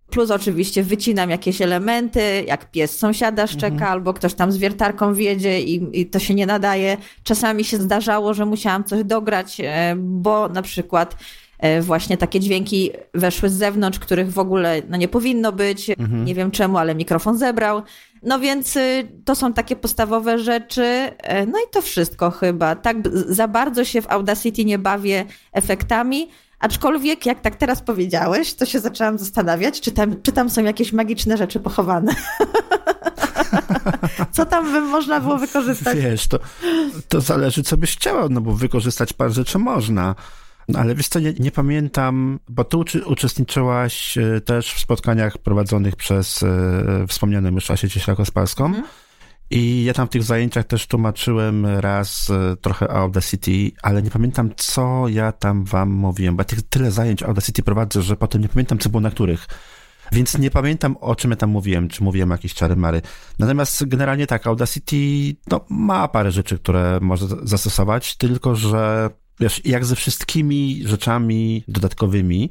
[0.09, 3.91] plus oczywiście wycinam jakieś elementy, jak pies sąsiada szczeka, mhm.
[3.91, 6.97] albo ktoś tam z wiertarką wiedzie i, i, to się nie nadaje.
[7.23, 11.15] Czasami się zdarzało, że musiałam coś dograć, e, bo na przykład
[11.59, 15.89] E, właśnie takie dźwięki weszły z zewnątrz, których w ogóle no, nie powinno być.
[15.89, 16.25] Mhm.
[16.25, 17.81] Nie wiem czemu, ale mikrofon zebrał.
[18.23, 20.83] No więc y, to są takie podstawowe rzeczy.
[21.17, 22.75] E, no i to wszystko chyba.
[22.75, 26.29] Tak za bardzo się w Audacity nie bawię efektami.
[26.59, 30.93] Aczkolwiek, jak tak teraz powiedziałeś, to się zaczęłam zastanawiać, czy tam, czy tam są jakieś
[30.93, 32.15] magiczne rzeczy pochowane.
[34.31, 35.97] Co tam by można było wykorzystać?
[35.97, 36.39] Wiesz, to,
[37.07, 40.15] to zależy, co byś chciała, no bo wykorzystać parę rzeczy można.
[40.67, 45.95] No, ale wiesz co, nie, nie pamiętam, bo tu uczestniczyłaś e, też w spotkaniach prowadzonych
[45.95, 47.87] przez e, wspomnianą już Asię.
[48.59, 48.83] Mhm.
[49.51, 54.11] I ja tam w tych zajęciach też tłumaczyłem raz e, trochę o Audacity, ale nie
[54.11, 58.41] pamiętam, co ja tam wam mówiłem, bo ja tych, tyle zajęć Audacity prowadzę, że potem
[58.41, 59.47] nie pamiętam, co było na których.
[60.11, 63.01] Więc nie pamiętam, o czym ja tam mówiłem, czy mówiłem jakieś czary mary.
[63.39, 64.95] Natomiast generalnie tak, Audacity
[65.47, 69.09] no, ma parę rzeczy, które może zastosować, tylko że
[69.39, 72.49] wiesz, jak ze wszystkimi rzeczami dodatkowymi,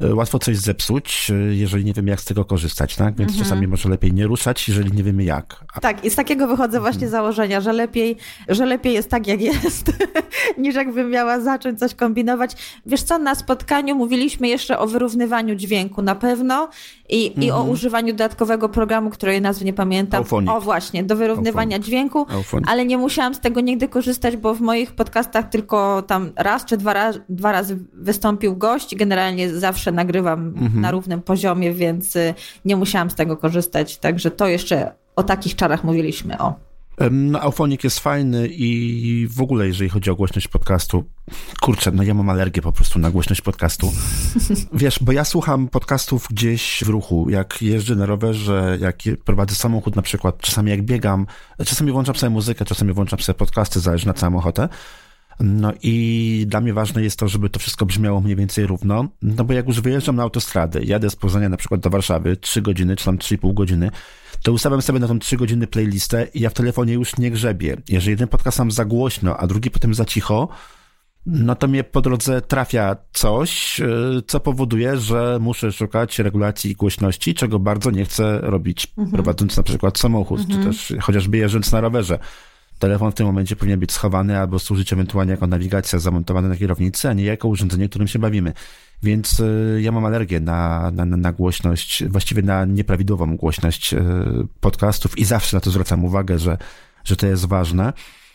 [0.00, 3.16] łatwo coś zepsuć, e, jeżeli nie wiemy, jak z tego korzystać, tak?
[3.16, 3.44] Więc mhm.
[3.44, 5.64] czasami może lepiej nie ruszać, jeżeli nie wiemy jak.
[5.74, 5.80] A...
[5.80, 7.10] Tak, i z takiego wychodzę właśnie mhm.
[7.10, 8.16] założenia, że lepiej,
[8.48, 9.92] że lepiej jest tak, jak jest,
[10.58, 12.52] niż jakbym miała zacząć coś kombinować.
[12.86, 16.68] Wiesz co, na spotkaniu mówiliśmy jeszcze o wyrównywaniu dźwięku na pewno
[17.08, 17.46] i, mhm.
[17.46, 17.70] i o mhm.
[17.70, 20.18] używaniu dodatkowego programu, której nazwy nie pamiętam.
[20.18, 20.50] Auphonic.
[20.50, 21.86] O właśnie, do wyrównywania Auphonic.
[21.86, 22.68] dźwięku, Auphonic.
[22.68, 26.76] ale nie musiałam z tego nigdy korzystać, bo w moich podcastach tylko tam raz czy
[26.76, 30.80] dwa, raz, dwa razy wystąpił gość, generalnie zawsze zawsze nagrywam mhm.
[30.80, 33.98] na równym poziomie, więc y, nie musiałam z tego korzystać.
[33.98, 36.38] Także to jeszcze o takich czarach mówiliśmy.
[36.38, 36.54] O.
[37.10, 41.04] No, Aufonik jest fajny i w ogóle, jeżeli chodzi o głośność podcastu,
[41.60, 43.92] kurczę, no ja mam alergię po prostu na głośność podcastu.
[44.82, 49.96] Wiesz, bo ja słucham podcastów gdzieś w ruchu, jak jeżdżę na rowerze, jak prowadzę samochód
[49.96, 51.26] na przykład, czasami jak biegam,
[51.66, 54.68] czasami włączam sobie muzykę, czasami włączam sobie podcasty, zależy na całą ochotę.
[55.40, 59.44] No i dla mnie ważne jest to, żeby to wszystko brzmiało mniej więcej równo, no
[59.44, 62.96] bo jak już wyjeżdżam na autostradę, jadę z Poznania na przykład do Warszawy 3 godziny,
[62.96, 63.90] czy tam 3,5 godziny,
[64.42, 67.76] to ustawiam sobie na tą 3 godziny playlistę i ja w telefonie już nie grzebię.
[67.88, 70.48] Jeżeli jeden podcast sam za głośno, a drugi potem za cicho,
[71.26, 77.34] no to mnie po drodze trafia coś, y, co powoduje, że muszę szukać regulacji głośności,
[77.34, 79.10] czego bardzo nie chcę robić, mhm.
[79.10, 80.58] prowadząc na przykład samochód, mhm.
[80.58, 82.18] czy też chociażby jeżdżąc na rowerze
[82.78, 87.08] telefon w tym momencie powinien być schowany albo służyć ewentualnie jako nawigacja zamontowana na kierownicy,
[87.08, 88.52] a nie jako urządzenie, którym się bawimy.
[89.02, 93.98] Więc y, ja mam alergię na, na, na głośność, właściwie na nieprawidłową głośność y,
[94.60, 96.58] podcastów i zawsze na to zwracam uwagę, że,
[97.04, 97.92] że to jest ważne.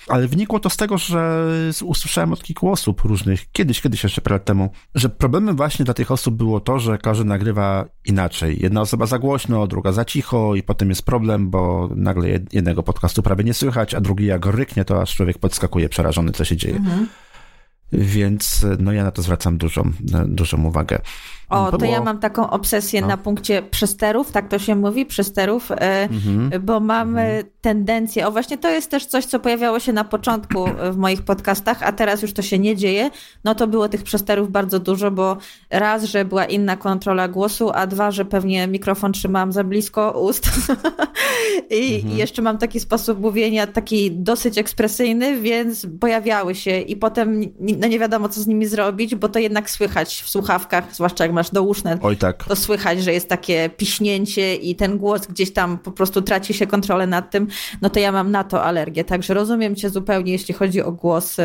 [0.07, 1.47] Ale wynikło to z tego, że
[1.83, 5.93] usłyszałem od kilku osób różnych, kiedyś, kiedyś jeszcze parę lat temu, że problemem właśnie dla
[5.93, 8.57] tych osób było to, że każdy nagrywa inaczej.
[8.61, 13.23] Jedna osoba za głośno, druga za cicho i potem jest problem, bo nagle jednego podcastu
[13.23, 16.75] prawie nie słychać, a drugi jak ryknie, to aż człowiek podskakuje przerażony, co się dzieje.
[16.75, 17.07] Mhm.
[17.93, 19.91] Więc no ja na to zwracam dużą,
[20.27, 21.01] dużą uwagę.
[21.51, 23.07] O, to ja mam taką obsesję no.
[23.07, 26.65] na punkcie przesterów, tak to się mówi, przesterów, e, mhm.
[26.65, 27.45] bo mamy mhm.
[27.61, 31.83] tendencję, o właśnie to jest też coś, co pojawiało się na początku w moich podcastach,
[31.83, 33.09] a teraz już to się nie dzieje,
[33.43, 35.37] no to było tych przesterów bardzo dużo, bo
[35.69, 40.49] raz, że była inna kontrola głosu, a dwa, że pewnie mikrofon trzymałam za blisko ust
[41.69, 42.17] i mhm.
[42.17, 47.99] jeszcze mam taki sposób mówienia, taki dosyć ekspresyjny, więc pojawiały się i potem no nie
[47.99, 51.51] wiadomo, co z nimi zrobić, bo to jednak słychać w słuchawkach, zwłaszcza jak ma masz
[51.51, 52.43] douszne, Oj, tak.
[52.43, 56.67] to słychać, że jest takie piśnięcie i ten głos gdzieś tam po prostu traci się
[56.67, 57.47] kontrolę nad tym,
[57.81, 59.03] no to ja mam na to alergię.
[59.03, 61.43] Także rozumiem cię zupełnie, jeśli chodzi o głos y,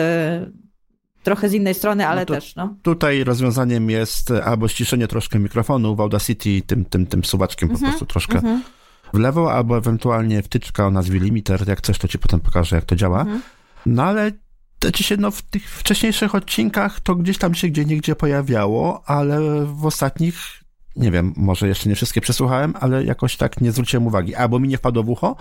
[1.23, 2.57] trochę z innej strony, ale no też.
[2.57, 2.77] No.
[2.83, 7.81] Tutaj rozwiązaniem jest albo ściszenie troszkę mikrofonu w Audacity tym, tym, tym suwaczkiem mm -hmm,
[7.81, 8.63] po mhm, prostu troszkę mm -hmm.
[9.15, 11.69] w lewo, albo ewentualnie wtyczka o nazwie limiter.
[11.69, 13.23] Jak chcesz, to ci potem pokażę, jak to działa.
[13.23, 13.41] Mm -hmm.
[13.87, 14.33] No ale
[14.83, 19.67] znaczy się, no w tych wcześniejszych odcinkach to gdzieś tam się gdzie niegdzie pojawiało, ale
[19.67, 20.37] w ostatnich,
[20.97, 24.35] nie wiem, może jeszcze nie wszystkie przesłuchałem, ale jakoś tak nie zwróciłem uwagi.
[24.35, 25.37] Albo mi nie wpadło w ucho,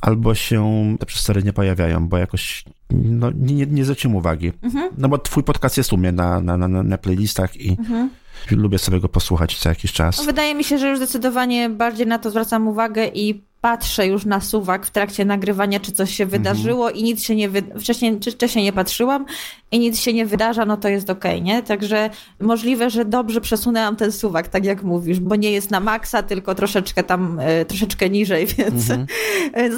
[0.00, 4.52] albo się te przestery nie pojawiają, bo jakoś no, nie, nie zwróciłem uwagi.
[4.62, 4.90] Mhm.
[4.98, 8.10] No bo twój podcast jest u mnie na, na, na, na playlistach i mhm.
[8.50, 10.26] lubię sobie go posłuchać co jakiś czas.
[10.26, 14.40] Wydaje mi się, że już zdecydowanie bardziej na to zwracam uwagę i patrzę już na
[14.40, 16.96] suwak w trakcie nagrywania, czy coś się wydarzyło mhm.
[16.96, 17.62] i nic się nie wy...
[17.80, 19.26] wcześniej, czy wcześniej nie patrzyłam
[19.70, 21.62] i nic się nie wydarza, no to jest okej, okay, nie?
[21.62, 22.10] Także
[22.40, 26.54] możliwe, że dobrze przesunęłam ten suwak, tak jak mówisz, bo nie jest na maksa, tylko
[26.54, 29.06] troszeczkę tam, e, troszeczkę niżej, więc mhm.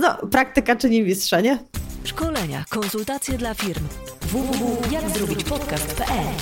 [0.00, 1.58] no, praktyka czyni mistrza, nie?
[2.04, 3.84] Szkolenia, konsultacje dla firm.
[4.22, 6.34] www.jakzrobićpodcast.pl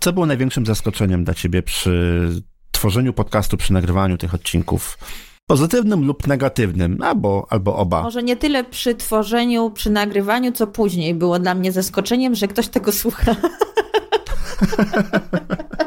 [0.00, 2.28] Co było największym zaskoczeniem dla ciebie przy
[2.70, 4.98] tworzeniu podcastu, przy nagrywaniu tych odcinków?
[5.48, 8.02] Pozytywnym lub negatywnym, albo, albo oba.
[8.02, 12.68] Może nie tyle przy tworzeniu, przy nagrywaniu, co później było dla mnie zaskoczeniem, że ktoś
[12.68, 13.36] tego słucha.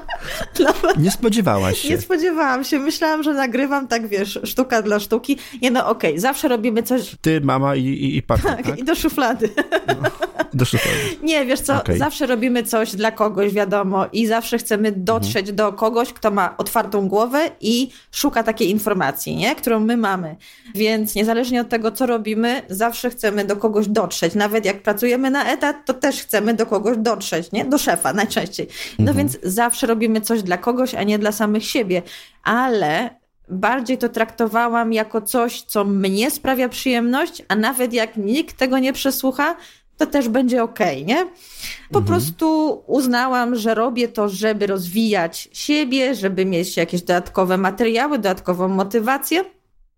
[0.97, 1.89] Nie spodziewałaś się.
[1.89, 2.79] Nie spodziewałam się.
[2.79, 5.37] Myślałam, że nagrywam tak, wiesz, sztuka dla sztuki.
[5.61, 6.21] Nie no, okej, okay.
[6.21, 7.15] zawsze robimy coś...
[7.21, 8.79] Ty, mama i, i, i tak, tak?
[8.79, 9.49] i do szuflady.
[9.87, 10.09] No,
[10.53, 10.97] do szuflady.
[11.23, 11.97] Nie, wiesz co, okay.
[11.97, 15.55] zawsze robimy coś dla kogoś, wiadomo, i zawsze chcemy dotrzeć mhm.
[15.55, 19.55] do kogoś, kto ma otwartą głowę i szuka takiej informacji, nie?
[19.55, 20.35] Którą my mamy.
[20.75, 24.35] Więc niezależnie od tego, co robimy, zawsze chcemy do kogoś dotrzeć.
[24.35, 27.65] Nawet jak pracujemy na etat, to też chcemy do kogoś dotrzeć, nie?
[27.65, 28.67] Do szefa najczęściej.
[28.99, 29.17] No mhm.
[29.17, 32.01] więc zawsze robimy coś dla kogoś, a nie dla samych siebie.
[32.43, 38.79] Ale bardziej to traktowałam jako coś, co mnie sprawia przyjemność, a nawet jak nikt tego
[38.79, 39.55] nie przesłucha,
[39.97, 41.25] to też będzie ok, nie?
[41.91, 42.05] Po mhm.
[42.05, 49.45] prostu uznałam, że robię to, żeby rozwijać siebie, żeby mieć jakieś dodatkowe materiały, dodatkową motywację,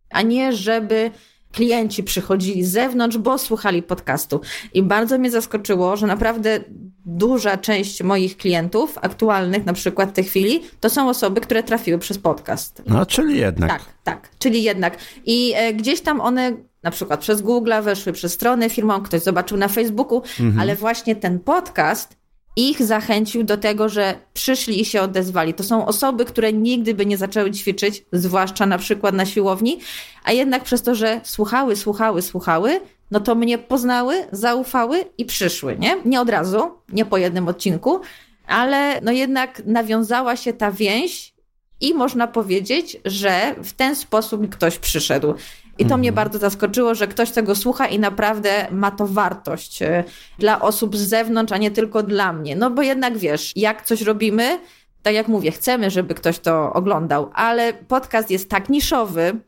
[0.10, 1.12] a nie żeby
[1.52, 4.42] klienci przychodzili z zewnątrz, bo słuchali podcastu.
[4.74, 6.60] I bardzo mnie zaskoczyło, że naprawdę
[7.06, 12.00] duża część moich klientów aktualnych, na przykład w tej chwili, to są osoby, które trafiły
[12.00, 12.82] przez podcast.
[12.88, 13.70] No, czyli jednak.
[13.70, 14.98] Tak, tak, czyli jednak.
[15.26, 19.58] I e, gdzieś tam one na przykład przez Google weszły, przez stronę firmą, ktoś zobaczył
[19.58, 20.60] na Facebooku, mhm.
[20.60, 22.22] ale właśnie ten podcast
[22.56, 25.54] ich zachęcił do tego, że przyszli i się odezwali.
[25.54, 29.80] To są osoby, które nigdy by nie zaczęły ćwiczyć, zwłaszcza na przykład na siłowni,
[30.24, 32.80] a jednak przez to, że słuchały, słuchały, słuchały,
[33.12, 35.98] no to mnie poznały, zaufały i przyszły, nie?
[36.06, 38.00] Nie od razu, nie po jednym odcinku,
[38.48, 41.34] ale no jednak nawiązała się ta więź
[41.82, 45.34] i można powiedzieć, że w ten sposób ktoś przyszedł.
[45.78, 46.16] I to mnie mhm.
[46.16, 50.04] bardzo zaskoczyło, że ktoś tego słucha i naprawdę ma to wartość e,
[50.40, 52.56] dla osób z zewnątrz, a nie tylko dla mnie.
[52.56, 54.60] No bo jednak wiesz, jak coś robimy,
[55.04, 59.40] tak jak mówię, chcemy, żeby ktoś to oglądał, ale podcast jest tak niszowy,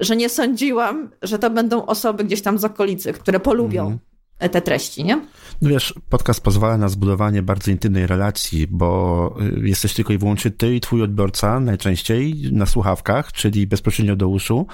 [0.00, 4.50] że nie sądziłam, że to będą osoby gdzieś tam z okolicy, które polubią mm.
[4.50, 5.16] te treści, nie?
[5.62, 10.50] No wiesz, podcast pozwala na zbudowanie bardzo intymnej relacji, bo y, jesteś tylko i wyłącznie
[10.50, 14.66] ty i twój odbiorca najczęściej na słuchawkach, czyli bezpośrednio do uszu.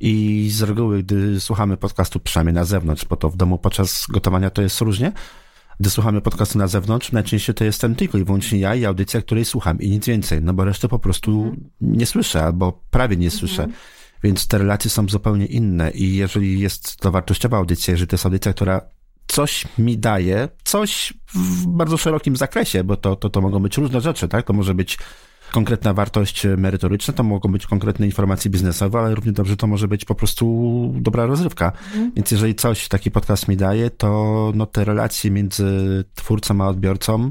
[0.00, 4.50] I z reguły, gdy słuchamy podcastu, przynajmniej na zewnątrz, bo to w domu podczas gotowania
[4.50, 5.12] to jest różnie,
[5.80, 9.44] gdy słuchamy podcastu na zewnątrz, najczęściej to jestem tylko i wyłącznie ja i audycja, której
[9.44, 13.62] słucham i nic więcej, no bo resztę po prostu nie słyszę albo prawie nie słyszę.
[13.62, 13.80] Mhm.
[14.22, 18.26] Więc te relacje są zupełnie inne i jeżeli jest to wartościowa audycja, jeżeli to jest
[18.26, 18.80] audycja, która
[19.26, 24.00] coś mi daje, coś w bardzo szerokim zakresie, bo to, to, to mogą być różne
[24.00, 24.46] rzeczy, tak?
[24.46, 24.98] To może być
[25.52, 30.04] konkretna wartość merytoryczna, to mogą być konkretne informacje biznesowe, ale równie dobrze to może być
[30.04, 31.72] po prostu dobra rozrywka.
[31.86, 32.12] Mhm.
[32.16, 37.30] Więc jeżeli coś taki podcast mi daje, to no, te relacje między twórcą a odbiorcą,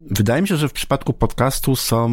[0.00, 2.08] wydaje mi się, że w przypadku podcastu są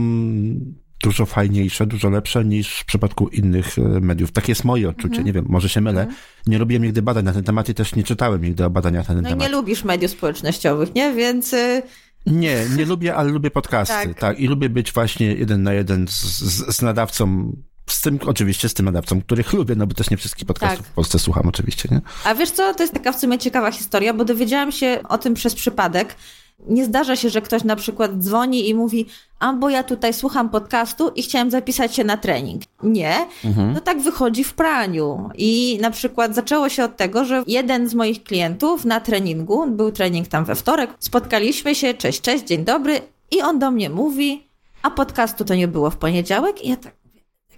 [1.06, 4.32] dużo fajniejsze, dużo lepsze niż w przypadku innych e, mediów.
[4.32, 5.26] Tak jest moje odczucie, mhm.
[5.26, 6.02] nie wiem, może się mylę.
[6.02, 6.18] Mhm.
[6.48, 9.16] Nie robiłem nigdy badań na ten temat i też nie czytałem nigdy o badaniach na
[9.16, 9.40] ten no temat.
[9.40, 11.14] No nie lubisz mediów społecznościowych, nie?
[11.14, 11.54] Więc...
[11.54, 11.82] Y,
[12.26, 14.20] nie, nie lubię, ale lubię podcasty, tak.
[14.20, 14.40] tak.
[14.40, 17.56] I lubię być właśnie jeden na jeden z, z, z nadawcą
[17.90, 20.88] z tym, oczywiście z tym nadawcą, których lubię, no bo też nie wszystkich podcastów tak.
[20.88, 22.02] w Polsce słucham oczywiście, nie?
[22.24, 25.34] A wiesz co, to jest taka w sumie ciekawa historia, bo dowiedziałam się o tym
[25.34, 26.16] przez przypadek,
[26.68, 29.06] nie zdarza się, że ktoś na przykład dzwoni i mówi,
[29.40, 32.62] a bo ja tutaj słucham podcastu i chciałem zapisać się na trening.
[32.84, 33.74] Nie, mhm.
[33.74, 35.30] no tak wychodzi w praniu.
[35.38, 39.92] I na przykład zaczęło się od tego, że jeden z moich klientów na treningu, był
[39.92, 43.02] trening tam we wtorek, spotkaliśmy się, cześć, cześć, dzień dobry
[43.32, 44.48] i on do mnie mówi,
[44.82, 47.05] a podcastu to nie było w poniedziałek i ja tak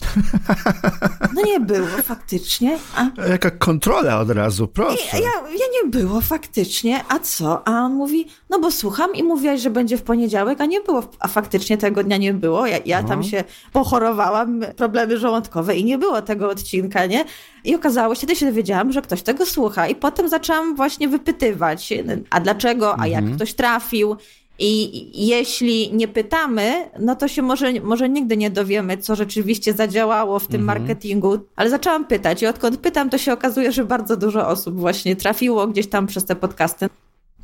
[1.36, 2.78] no nie było faktycznie.
[2.96, 3.28] A...
[3.30, 4.98] Jaka kontrola od razu, proszę.
[5.14, 7.68] Ja, ja, ja, nie było faktycznie, a co?
[7.68, 11.04] A on mówi, no bo słucham i mówiłaś, że będzie w poniedziałek, a nie było,
[11.20, 12.68] a faktycznie tego dnia nie było.
[12.68, 13.08] Ja, ja no.
[13.08, 13.44] tam się
[13.74, 17.26] pochorowałam, problemy żołądkowe i nie było tego odcinka, nie?
[17.64, 21.94] I okazało się, wtedy się dowiedziałam, że ktoś tego słucha i potem zaczęłam właśnie wypytywać,
[22.30, 23.12] a dlaczego, a mhm.
[23.12, 24.18] jak ktoś trafił.
[24.60, 30.40] I jeśli nie pytamy, no to się może, może nigdy nie dowiemy, co rzeczywiście zadziałało
[30.40, 30.80] w tym mhm.
[30.80, 31.40] marketingu.
[31.56, 35.68] Ale zaczęłam pytać i odkąd pytam, to się okazuje, że bardzo dużo osób właśnie trafiło
[35.68, 36.90] gdzieś tam przez te podcasty.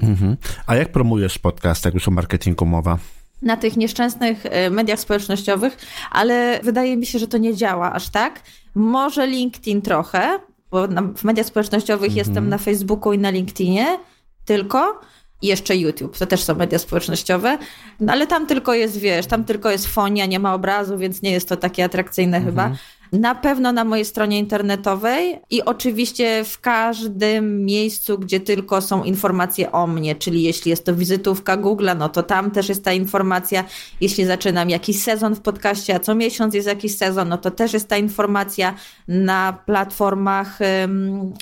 [0.01, 0.37] Mhm.
[0.67, 2.97] A jak promujesz podcast, jak już o marketingu mowa?
[3.41, 5.77] Na tych nieszczęsnych e, mediach społecznościowych,
[6.11, 8.41] ale wydaje mi się, że to nie działa aż tak.
[8.75, 10.39] Może LinkedIn trochę,
[10.71, 12.17] bo w mediach społecznościowych mhm.
[12.17, 13.99] jestem na Facebooku i na LinkedInie
[14.45, 14.99] tylko
[15.43, 16.17] i jeszcze YouTube.
[16.17, 17.57] To też są media społecznościowe,
[17.99, 21.31] no ale tam tylko jest, wiesz, tam tylko jest fonia, nie ma obrazu, więc nie
[21.31, 22.53] jest to takie atrakcyjne mhm.
[22.55, 22.75] chyba.
[23.13, 29.71] Na pewno na mojej stronie internetowej i oczywiście w każdym miejscu, gdzie tylko są informacje
[29.71, 33.63] o mnie, czyli jeśli jest to wizytówka Google, no to tam też jest ta informacja.
[34.01, 37.73] Jeśli zaczynam jakiś sezon w podcaście, a co miesiąc jest jakiś sezon, no to też
[37.73, 38.73] jest ta informacja
[39.07, 40.59] na platformach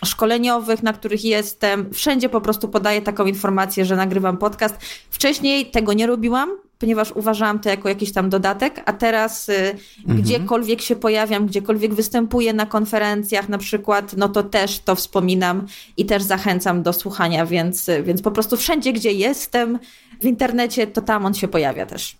[0.05, 1.93] szkoleniowych, na których jestem.
[1.93, 4.75] Wszędzie po prostu podaję taką informację, że nagrywam podcast.
[5.09, 6.49] Wcześniej tego nie robiłam,
[6.81, 10.21] ponieważ uważałam to jako jakiś tam dodatek, a teraz y, mhm.
[10.21, 15.65] gdziekolwiek się pojawiam, gdziekolwiek występuję na konferencjach na przykład, no to też to wspominam
[15.97, 19.79] i też zachęcam do słuchania, więc, więc po prostu wszędzie, gdzie jestem
[20.21, 22.17] w internecie, to tam on się pojawia też.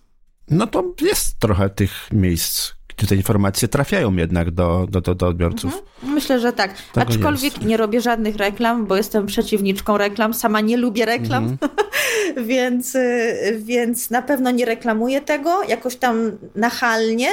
[0.50, 5.26] No to jest trochę tych miejsc, gdzie te informacje trafiają jednak do, do, do, do
[5.26, 5.74] odbiorców.
[5.74, 6.14] Mhm.
[6.14, 6.74] Myślę, że tak.
[6.92, 7.66] tak Aczkolwiek jest.
[7.66, 11.70] nie robię żadnych reklam, bo jestem przeciwniczką reklam, sama nie lubię reklam, mhm.
[12.48, 17.28] więc, y, więc na pewno nie reklamuję tego jakoś tam nachalnie.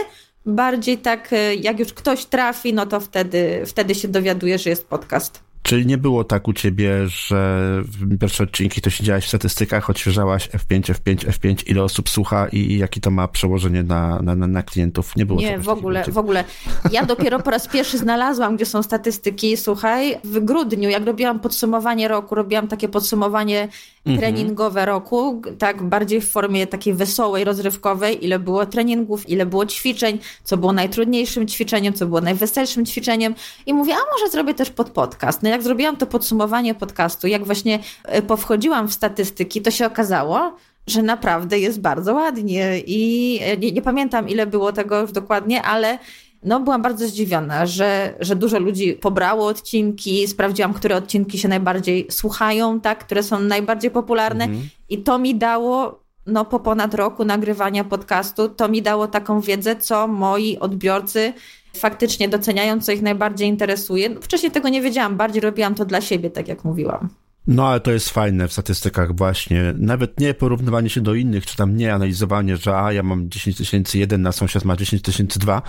[0.46, 4.88] Bardziej tak, y, jak już ktoś trafi, no to wtedy, wtedy się dowiaduje, że jest
[4.88, 5.49] podcast.
[5.70, 10.50] Czyli nie było tak u ciebie, że w pierwsze odcinki to siedziałaś w statystykach, odświeżałaś
[10.50, 15.16] F5, F5, F5, ile osób słucha i jakie to ma przełożenie na, na, na klientów?
[15.16, 16.44] Nie było Nie, w ogóle, w ogóle.
[16.92, 19.58] Ja dopiero po raz pierwszy znalazłam, gdzie są statystyki.
[19.58, 23.68] Słuchaj, w grudniu, jak robiłam podsumowanie roku, robiłam takie podsumowanie
[24.10, 24.20] mhm.
[24.20, 30.20] treningowe roku, tak bardziej w formie takiej wesołej, rozrywkowej, ile było treningów, ile było ćwiczeń,
[30.44, 33.36] co było najtrudniejszym ćwiczeniem, co było najweselszym ćwiczeniem
[33.66, 35.44] i mówię, a może zrobię też pod podcast.
[35.44, 40.56] No jak zrobiłam to podsumowanie podcastu, jak właśnie e, powchodziłam w statystyki, to się okazało,
[40.88, 45.62] że naprawdę jest bardzo ładnie i e, nie, nie pamiętam ile było tego już dokładnie,
[45.62, 46.00] ale
[46.44, 52.08] no, byłam bardzo zdziwiona, że, że dużo ludzi pobrało odcinki, sprawdziłam, które odcinki się najbardziej
[52.10, 54.70] słuchają, tak, które są najbardziej popularne mhm.
[54.90, 59.76] i to mi dało, no po ponad roku nagrywania podcastu, to mi dało taką wiedzę,
[59.76, 61.34] co moi odbiorcy
[61.74, 64.16] faktycznie doceniają, co ich najbardziej interesuje.
[64.22, 67.10] Wcześniej tego nie wiedziałam, bardziej robiłam to dla siebie, tak jak mówiłam.
[67.48, 69.74] No, ale to jest fajne w statystykach właśnie.
[69.78, 73.58] Nawet nie porównywanie się do innych, czy tam nie analizowanie, że a, ja mam 10
[73.58, 75.62] tysięcy jeden, na sąsiad ma 10 tysięcy dwa,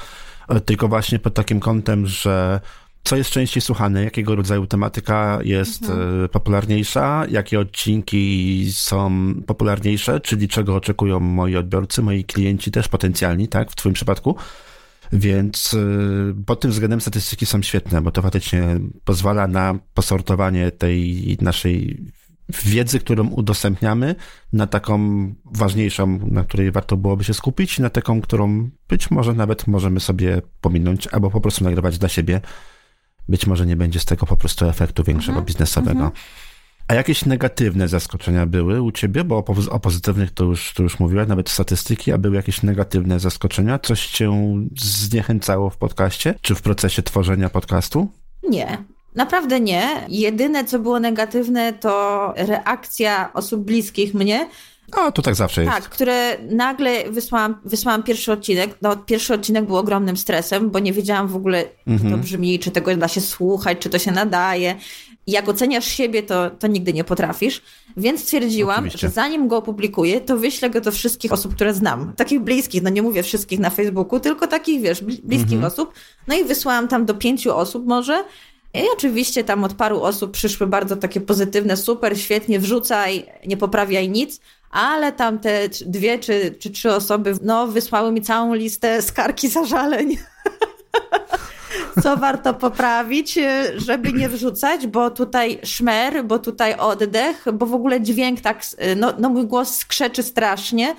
[0.65, 2.61] tylko właśnie pod takim kątem, że
[3.05, 6.25] co jest częściej słuchane, jakiego rodzaju tematyka jest mhm.
[6.25, 13.49] E, popularniejsza, jakie odcinki są popularniejsze, czyli czego oczekują moi odbiorcy, moi klienci też potencjalni,
[13.49, 14.37] tak, w Twoim przypadku.
[15.13, 21.37] Więc y, pod tym względem statystyki są świetne, bo to faktycznie pozwala na posortowanie tej
[21.41, 22.07] naszej
[22.57, 24.15] wiedzy, którą udostępniamy,
[24.53, 24.99] na taką
[25.45, 30.43] ważniejszą, na której warto byłoby się skupić, na taką, którą być może nawet możemy sobie
[30.61, 32.41] pominąć, albo po prostu nagrywać dla siebie.
[33.29, 35.91] Być może nie będzie z tego po prostu efektu większego mhm, biznesowego.
[35.91, 36.11] Mhm.
[36.89, 39.25] A jakieś negatywne zaskoczenia były u ciebie?
[39.25, 43.21] Bo o, o pozytywnych to już, to już mówiłaś, nawet statystyki, a były jakieś negatywne
[43.21, 43.79] zaskoczenia?
[43.79, 44.33] Coś cię
[44.79, 46.35] zniechęcało w podcaście?
[46.41, 48.09] Czy w procesie tworzenia podcastu?
[48.43, 48.85] Nie.
[49.15, 50.07] Naprawdę nie.
[50.09, 54.49] Jedyne, co było negatywne, to reakcja osób bliskich mnie,
[54.93, 55.75] a, to tak zawsze jest.
[55.75, 58.79] Tak, które nagle wysłałam, wysłałam pierwszy odcinek.
[58.83, 62.11] No, pierwszy odcinek był ogromnym stresem, bo nie wiedziałam w ogóle, mhm.
[62.11, 64.75] jak to brzmi, czy tego da się słuchać, czy to się nadaje.
[65.27, 67.63] Jak oceniasz siebie, to, to nigdy nie potrafisz.
[67.97, 68.99] Więc stwierdziłam, Oczywiście.
[68.99, 72.13] że zanim go opublikuję, to wyślę go do wszystkich osób, które znam.
[72.17, 75.65] Takich bliskich, no nie mówię wszystkich na Facebooku, tylko takich, wiesz, bliskich mhm.
[75.65, 75.93] osób.
[76.29, 78.25] No i wysłałam tam do pięciu osób może.
[78.75, 84.09] I oczywiście tam od paru osób przyszły bardzo takie pozytywne, super, świetnie, wrzucaj, nie poprawiaj
[84.09, 84.41] nic
[84.71, 90.16] ale tam te dwie czy, czy trzy osoby no, wysłały mi całą listę skarki zażaleń.
[92.03, 97.75] co warto poprawić, y, żeby nie wrzucać, bo tutaj szmer, bo tutaj oddech, bo w
[97.75, 98.62] ogóle dźwięk tak,
[98.93, 100.95] y, no, no mój głos skrzeczy strasznie,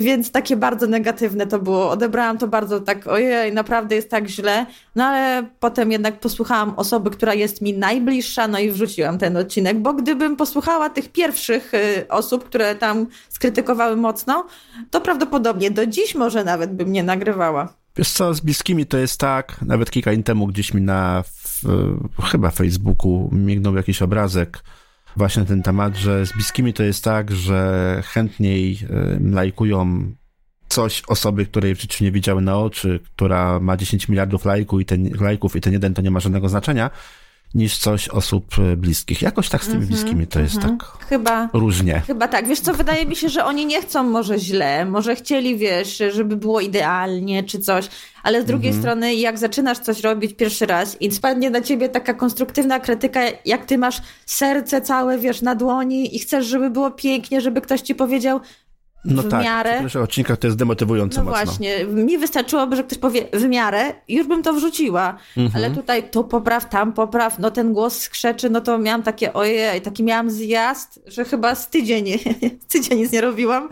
[0.00, 1.90] więc takie bardzo negatywne to było.
[1.90, 4.66] Odebrałam to bardzo tak, ojej, naprawdę jest tak źle,
[4.96, 9.78] no ale potem jednak posłuchałam osoby, która jest mi najbliższa, no i wrzuciłam ten odcinek,
[9.78, 14.46] bo gdybym posłuchała tych pierwszych y, osób, które tam skrytykowały mocno,
[14.90, 17.85] to prawdopodobnie do dziś może nawet bym nie nagrywała.
[17.96, 21.62] Wiesz co, z bliskimi to jest tak, nawet kilka dni temu gdzieś mi na w,
[22.22, 24.62] chyba Facebooku mignął jakiś obrazek
[25.16, 28.78] właśnie na ten temat, że z bliskimi to jest tak, że chętniej
[29.20, 30.12] lajkują
[30.68, 34.84] coś osoby, której w życiu nie widziały na oczy, która ma 10 miliardów lajków i
[34.84, 36.90] ten, lajków i ten jeden to nie ma żadnego znaczenia,
[37.54, 39.22] niż coś osób e, bliskich.
[39.22, 40.78] Jakoś tak z tymi mm -hmm, bliskimi to jest mm -hmm.
[40.78, 42.02] tak chyba, różnie.
[42.06, 42.48] Chyba tak.
[42.48, 46.36] Wiesz co, wydaje mi się, że oni nie chcą może źle, może chcieli, wiesz, żeby
[46.36, 47.88] było idealnie czy coś,
[48.22, 48.84] ale z drugiej mm -hmm.
[48.84, 53.64] strony jak zaczynasz coś robić pierwszy raz i spadnie na ciebie taka konstruktywna krytyka, jak
[53.64, 57.94] ty masz serce całe, wiesz, na dłoni i chcesz, żeby było pięknie, żeby ktoś ci
[57.94, 58.40] powiedział,
[59.04, 59.88] no w tak, miarę.
[59.88, 61.44] w odcinkach to jest demotywujące no mocno.
[61.44, 65.64] właśnie, mi wystarczyłoby, że ktoś powie w miarę już bym to wrzuciła, mhm.
[65.64, 69.80] ale tutaj tu popraw, tam popraw, no ten głos skrzeczy, no to miałam takie ojej,
[69.80, 72.06] taki miałam zjazd, że chyba z tydzień,
[72.68, 73.68] z tydzień nic nie robiłam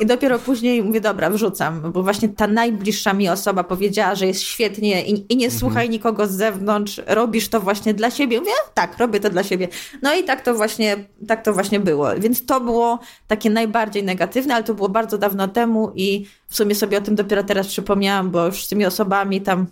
[0.00, 4.42] i dopiero później mówię, dobra, wrzucam, bo właśnie ta najbliższa mi osoba powiedziała, że jest
[4.42, 5.60] świetnie i, i nie mhm.
[5.60, 8.40] słuchaj nikogo z zewnątrz, robisz to właśnie dla siebie.
[8.40, 9.68] Mówię, tak, robię to dla siebie.
[10.02, 10.96] No i tak to właśnie,
[11.28, 15.48] tak to właśnie było, więc to było takie najbardziej negatywne, ale to było bardzo dawno
[15.48, 19.40] temu i w sumie sobie o tym dopiero teraz przypomniałam, bo już z tymi osobami
[19.40, 19.66] tam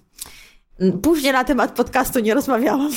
[1.03, 2.91] później na temat podcastu nie rozmawiałam.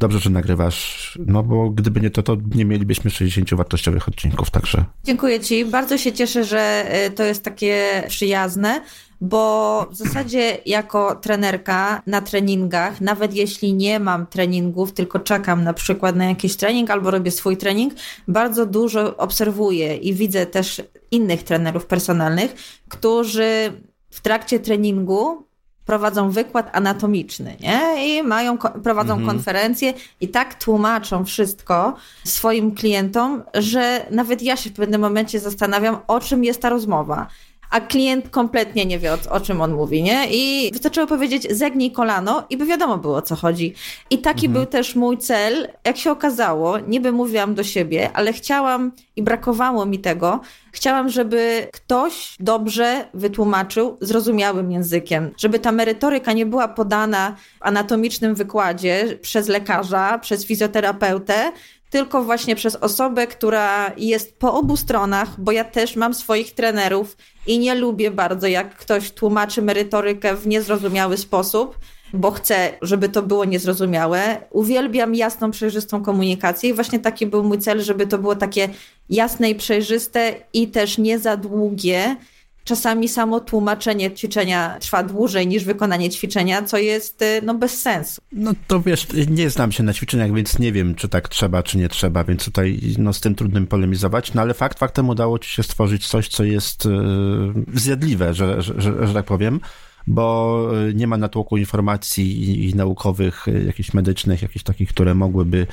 [0.00, 4.84] Dobrze, że nagrywasz, no bo gdyby nie to, to nie mielibyśmy 60 wartościowych odcinków, także.
[5.04, 5.64] Dziękuję Ci.
[5.64, 8.80] Bardzo się cieszę, że y, to jest takie przyjazne,
[9.20, 15.72] bo w zasadzie jako trenerka na treningach, nawet jeśli nie mam treningów, tylko czekam na
[15.72, 17.94] przykład na jakiś trening albo robię swój trening,
[18.28, 22.54] bardzo dużo obserwuję i widzę też innych trenerów personalnych,
[22.88, 23.72] którzy
[24.10, 25.50] w trakcie treningu
[25.86, 28.06] prowadzą wykład anatomiczny, nie?
[28.06, 29.26] I mają, prowadzą mhm.
[29.26, 31.94] konferencje i tak tłumaczą wszystko
[32.24, 37.26] swoim klientom, że nawet ja się w pewnym momencie zastanawiam, o czym jest ta rozmowa
[37.70, 40.26] a klient kompletnie nie wie, o, o, czym on mówi, nie?
[40.30, 43.74] I wystarczyło powiedzieć, zegnij kolano i by wiadomo było, o co chodzi.
[44.10, 44.52] I taki mhm.
[44.52, 45.68] był też mój cel.
[45.84, 50.40] Jak się okazało, niby mówiłam do siebie, ale chciałam i brakowało mi tego,
[50.72, 58.34] chciałam, żeby ktoś dobrze wytłumaczył zrozumiałym językiem, żeby ta merytoryka nie była podana w anatomicznym
[58.34, 61.52] wykładzie przez lekarza, przez fizjoterapeutę,
[61.90, 67.16] tylko właśnie przez osobę, która jest po obu stronach, bo ja też mam swoich trenerów
[67.46, 71.78] i nie lubię bardzo, jak ktoś tłumaczy merytorykę w niezrozumiały sposób,
[72.12, 74.40] bo chcę, żeby to było niezrozumiałe.
[74.50, 78.68] Uwielbiam jasną, przejrzystą komunikację i właśnie taki był mój cel, żeby to było takie
[79.10, 82.16] jasne i przejrzyste i też nie za długie,
[82.64, 88.20] Czasami samo tłumaczenie ćwiczenia trwa dłużej niż wykonanie ćwiczenia, co jest y, no, bez sensu.
[88.32, 91.78] No to wiesz, nie znam się na ćwiczeniach, więc nie wiem, czy tak trzeba, czy
[91.78, 94.34] nie trzeba, więc tutaj no, z tym trudnym polemizować.
[94.34, 98.80] No ale fakt faktem udało ci się stworzyć coś, co jest yy, zjadliwe, że, że,
[98.80, 99.60] że, że tak powiem
[100.06, 105.14] bo y, nie ma natłoku informacji i, i naukowych, y, jakichś medycznych, jakichś takich, które
[105.14, 105.66] mogłyby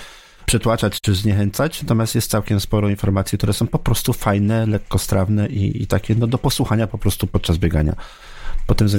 [0.47, 5.83] przytłaczać czy zniechęcać, natomiast jest całkiem sporo informacji, które są po prostu fajne, lekkostrawne i,
[5.83, 7.95] i takie no, do posłuchania po prostu podczas biegania.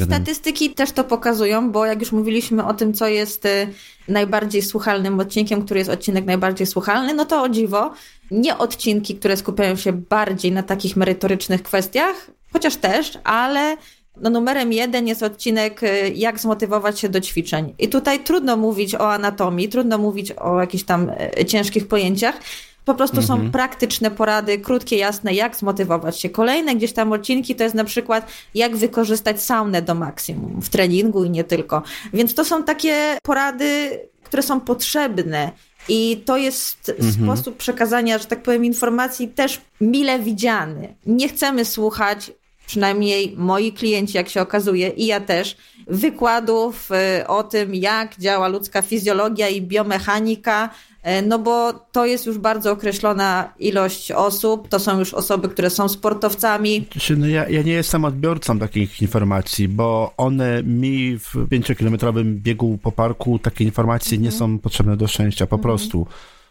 [0.04, 3.68] Statystyki też to pokazują, bo jak już mówiliśmy o tym, co jest y,
[4.08, 7.92] najbardziej słuchalnym odcinkiem, który jest odcinek najbardziej słuchalny, no to o dziwo,
[8.30, 13.76] nie odcinki, które skupiają się bardziej na takich merytorycznych kwestiach, chociaż też, ale
[14.20, 17.74] no numerem jeden jest odcinek y, jak zmotywować się do ćwiczeń.
[17.78, 21.10] I tutaj trudno mówić o anatomii, trudno mówić o jakichś tam
[21.40, 22.40] y, ciężkich pojęciach,
[22.88, 23.40] po prostu mhm.
[23.40, 26.28] są praktyczne porady, krótkie, jasne, jak zmotywować się.
[26.28, 31.24] Kolejne gdzieś tam odcinki to jest na przykład, jak wykorzystać saunę do maksimum w treningu
[31.24, 31.82] i nie tylko.
[32.12, 35.52] Więc to są takie porady, które są potrzebne.
[35.88, 37.12] I to jest mhm.
[37.12, 40.94] sposób przekazania, że tak powiem, informacji też mile widziany.
[41.06, 42.30] Nie chcemy słuchać,
[42.68, 45.56] przynajmniej moi klienci, jak się okazuje, i ja też,
[45.86, 46.90] wykładów
[47.20, 50.70] y, o tym, jak działa ludzka fizjologia i biomechanika,
[51.02, 55.70] E, no bo to jest już bardzo określona ilość osób, to są już osoby, które
[55.70, 56.86] są sportowcami.
[57.16, 62.92] No ja, ja nie jestem odbiorcą takich informacji, bo one mi w pięciokilometrowym biegu po
[62.92, 64.22] parku takie informacje mhm.
[64.22, 65.62] nie są potrzebne do szczęścia, po mhm.
[65.62, 66.06] prostu.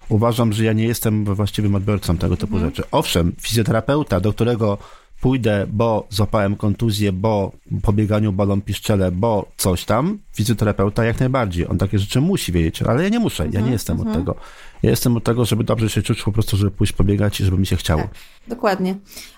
[0.10, 2.72] Uważam, że ja nie jestem właściwym odbiorcą tego typu mhm.
[2.72, 2.84] rzeczy.
[2.92, 4.78] Owszem, fizjoterapeuta, do którego
[5.22, 7.52] pójdę, bo złapałem kontuzję, bo
[7.82, 11.68] po bieganiu balon piszczele, bo coś tam, fizjoterapeuta jak najbardziej.
[11.68, 14.26] On takie rzeczy musi wiedzieć, ale ja nie muszę, ja nie mhm, jestem od mhm.
[14.26, 14.36] tego.
[14.88, 17.58] Ja jestem od tego, żeby dobrze się czuć, po prostu, żeby pójść pobiegać i żeby
[17.58, 18.02] mi się chciało.
[18.02, 18.12] Tak,
[18.48, 18.96] dokładnie.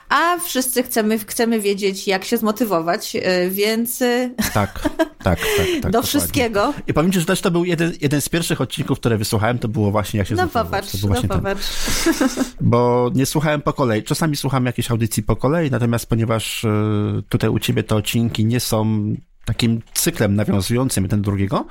[0.10, 4.02] A wszyscy chcemy, chcemy wiedzieć, jak się zmotywować, y, więc.
[4.02, 4.80] Y, tak, tak,
[5.24, 5.40] tak.
[5.58, 6.08] tak do dokładnie.
[6.08, 6.74] wszystkiego.
[6.88, 9.92] I Ci, że też to był jeden, jeden z pierwszych odcinków, które wysłuchałem, to było
[9.92, 11.68] właśnie jak się no Popatrz, to no popatrz.
[12.62, 14.04] Bo nie słuchałem po kolei.
[14.04, 16.68] Czasami słucham jakiejś audycji po kolei, natomiast ponieważ y,
[17.30, 19.14] tutaj u Ciebie te odcinki nie są
[19.46, 21.66] takim cyklem nawiązującym jeden do drugiego,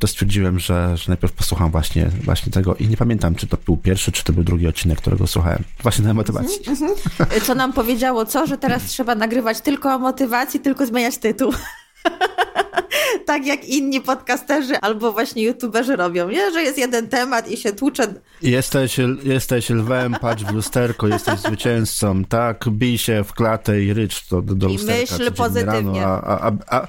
[0.00, 3.76] to stwierdziłem, że, że najpierw posłucham właśnie, właśnie tego i nie pamiętam, czy to był
[3.76, 5.64] pierwszy, czy to był drugi odcinek, którego słuchałem.
[5.82, 6.60] Właśnie na motywacji.
[6.66, 7.40] Mm -hmm.
[7.42, 8.46] Co nam powiedziało co?
[8.46, 11.52] Że teraz trzeba nagrywać tylko o motywacji, tylko zmieniać tytuł.
[13.26, 16.52] tak jak inni podcasterzy albo właśnie youtuberzy robią, nie?
[16.52, 18.14] że jest jeden temat i się tłucze.
[18.42, 24.28] Jesteś, jesteś lwem, patrz w lusterko, jesteś zwycięzcą, tak, bij się w klatę i rycz
[24.28, 25.18] do, do I lusterka.
[25.18, 26.00] myśl pozytywnie.
[26.00, 26.86] Rano, a, a, a,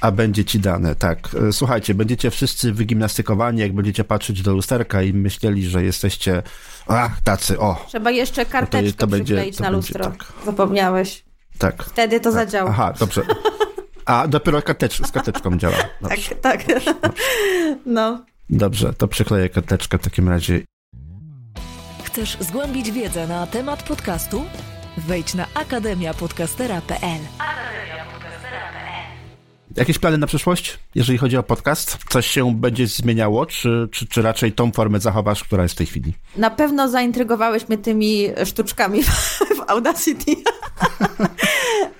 [0.00, 1.18] a będzie ci dane, tak.
[1.48, 6.42] E, słuchajcie, będziecie wszyscy wygimnastykowani, jak będziecie patrzeć do lusterka i myśleli, że jesteście,
[6.86, 7.84] ach, tacy, o.
[7.88, 10.04] Trzeba jeszcze karteczkę no to, to będzie, to na lustro.
[10.04, 10.24] tak.
[10.44, 11.24] Zapomniałeś.
[11.58, 11.82] Tak.
[11.82, 12.32] Wtedy to tak.
[12.32, 12.70] zadziała.
[12.70, 13.22] Aha, dobrze.
[14.04, 15.76] A, dopiero kartecz, z karteczką działa.
[16.02, 16.34] Dobrze.
[16.34, 16.82] Tak, tak.
[17.86, 18.24] No.
[18.50, 20.60] Dobrze, to przykleję karteczkę w takim razie.
[22.04, 24.44] Chcesz zgłębić wiedzę na temat podcastu?
[24.98, 27.20] Wejdź na akademiapodcastera.pl.
[29.76, 31.98] Jakieś plany na przyszłość, jeżeli chodzi o podcast?
[32.08, 35.86] Coś się będzie zmieniało, czy, czy, czy raczej tą formę zachowasz, która jest w tej
[35.86, 36.12] chwili?
[36.36, 40.36] Na pewno zaintrygowałeś mnie tymi sztuczkami w Audacity.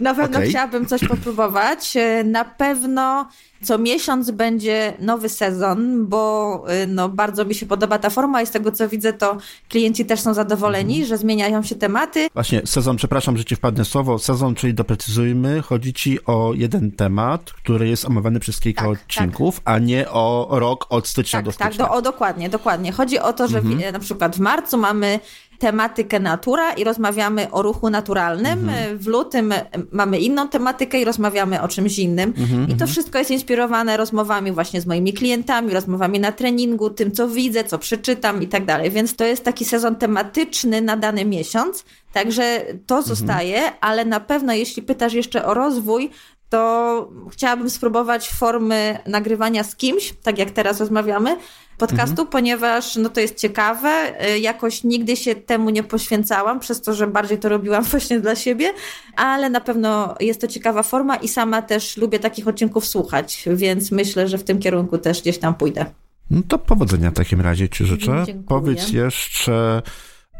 [0.01, 0.49] Na pewno okay.
[0.49, 1.95] chciałabym coś popróbować.
[2.25, 3.29] Na pewno
[3.63, 8.47] co miesiąc będzie nowy sezon, bo y, no, bardzo mi się podoba ta forma i
[8.47, 9.37] z tego co widzę, to
[9.69, 11.09] klienci też są zadowoleni, mhm.
[11.09, 12.29] że zmieniają się tematy.
[12.35, 17.53] Właśnie, sezon, przepraszam, że ci wpadnę słowo, sezon, czyli doprecyzujmy, chodzi ci o jeden temat,
[17.53, 19.75] który jest omawiany przez kilka tak, odcinków, tak.
[19.75, 21.85] a nie o rok od stycznia tak, do tak, stycznia.
[21.85, 22.93] Tak, do, o, dokładnie, dokładnie.
[22.93, 23.79] Chodzi o to, że mhm.
[23.79, 25.21] w, na przykład w marcu mamy
[25.61, 28.69] tematykę natura i rozmawiamy o ruchu naturalnym.
[28.69, 28.99] Mhm.
[28.99, 29.55] W lutym
[29.93, 32.35] mamy inną tematykę i rozmawiamy o czymś innym.
[32.39, 32.91] Mhm, I to mhm.
[32.91, 37.79] wszystko jest inspirowane rozmowami właśnie z moimi klientami, rozmowami na treningu, tym co widzę, co
[37.79, 38.91] przeczytam i tak dalej.
[38.91, 41.85] Więc to jest taki sezon tematyczny na dany miesiąc.
[42.13, 43.17] Także to mhm.
[43.17, 46.11] zostaje, ale na pewno jeśli pytasz jeszcze o rozwój,
[46.51, 51.37] to chciałabym spróbować formy nagrywania z kimś, tak jak teraz rozmawiamy,
[51.79, 52.29] podcastu, mhm.
[52.29, 54.13] ponieważ no to jest ciekawe.
[54.35, 58.37] Y, jakoś nigdy się temu nie poświęcałam, przez to, że bardziej to robiłam właśnie dla
[58.37, 58.73] siebie,
[59.17, 63.91] ale na pewno jest to ciekawa forma i sama też lubię takich odcinków słuchać, więc
[63.91, 65.87] myślę, że w tym kierunku też gdzieś tam pójdę.
[66.31, 68.23] No to powodzenia w takim razie Ci życzę.
[68.27, 68.47] Dziękuję.
[68.49, 69.83] Powiedz jeszcze,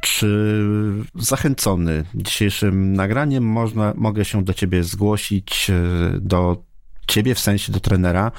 [0.01, 0.65] czy
[1.15, 6.65] zachęcony dzisiejszym nagraniem można, mogę się do Ciebie zgłosić, y, do
[7.07, 8.33] Ciebie w sensie do trenera,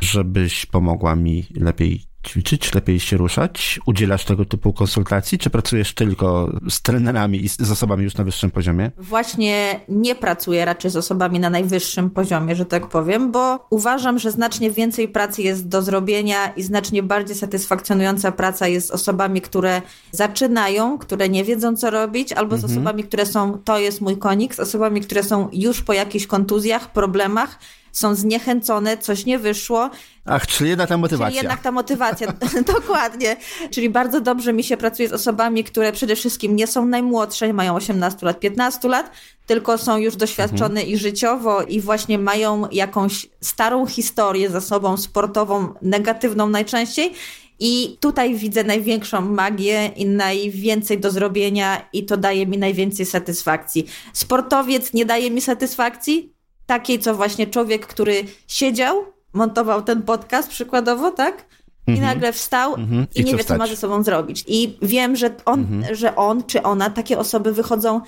[0.00, 3.80] żebyś pomogła mi lepiej ćwiczyć, lepiej się ruszać?
[3.86, 8.50] Udzielasz tego typu konsultacji, czy pracujesz tylko z trenerami i z osobami już na wyższym
[8.50, 8.90] poziomie?
[8.98, 14.30] Właśnie nie pracuję raczej z osobami na najwyższym poziomie, że tak powiem, bo uważam, że
[14.30, 19.82] znacznie więcej pracy jest do zrobienia i znacznie bardziej satysfakcjonująca praca jest z osobami, które
[20.10, 22.72] zaczynają, które nie wiedzą co robić, albo z mhm.
[22.72, 26.92] osobami, które są, to jest mój konik, z osobami, które są już po jakichś kontuzjach,
[26.92, 27.58] problemach
[27.92, 29.90] są zniechęcone, coś nie wyszło.
[30.26, 31.26] Ach, czyli jednak ta motywacja.
[31.26, 32.32] Czyli jednak ta motywacja,
[32.74, 33.36] dokładnie.
[33.70, 37.74] Czyli bardzo dobrze mi się pracuje z osobami, które przede wszystkim nie są najmłodsze, mają
[37.74, 39.10] 18 lat, 15 lat,
[39.46, 40.88] tylko są już doświadczone mhm.
[40.88, 47.12] i życiowo i właśnie mają jakąś starą historię za sobą, sportową, negatywną najczęściej.
[47.58, 53.86] I tutaj widzę największą magię i najwięcej do zrobienia, i to daje mi najwięcej satysfakcji.
[54.12, 56.31] Sportowiec nie daje mi satysfakcji,
[56.66, 61.44] takiej, co właśnie człowiek, który siedział, montował ten podcast przykładowo, tak?
[61.86, 62.06] I mm -hmm.
[62.06, 63.06] nagle wstał mm -hmm.
[63.14, 63.58] i, I nie wie, wstać.
[63.58, 64.44] co ma ze sobą zrobić.
[64.46, 65.94] I wiem, że on, mm -hmm.
[65.94, 68.00] że on czy ona, takie osoby wychodzą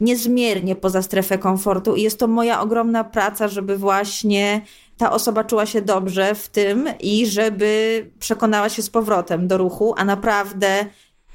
[0.00, 4.60] niezmiernie poza strefę komfortu i jest to moja ogromna praca, żeby właśnie
[4.96, 9.94] ta osoba czuła się dobrze w tym i żeby przekonała się z powrotem do ruchu,
[9.96, 10.86] a naprawdę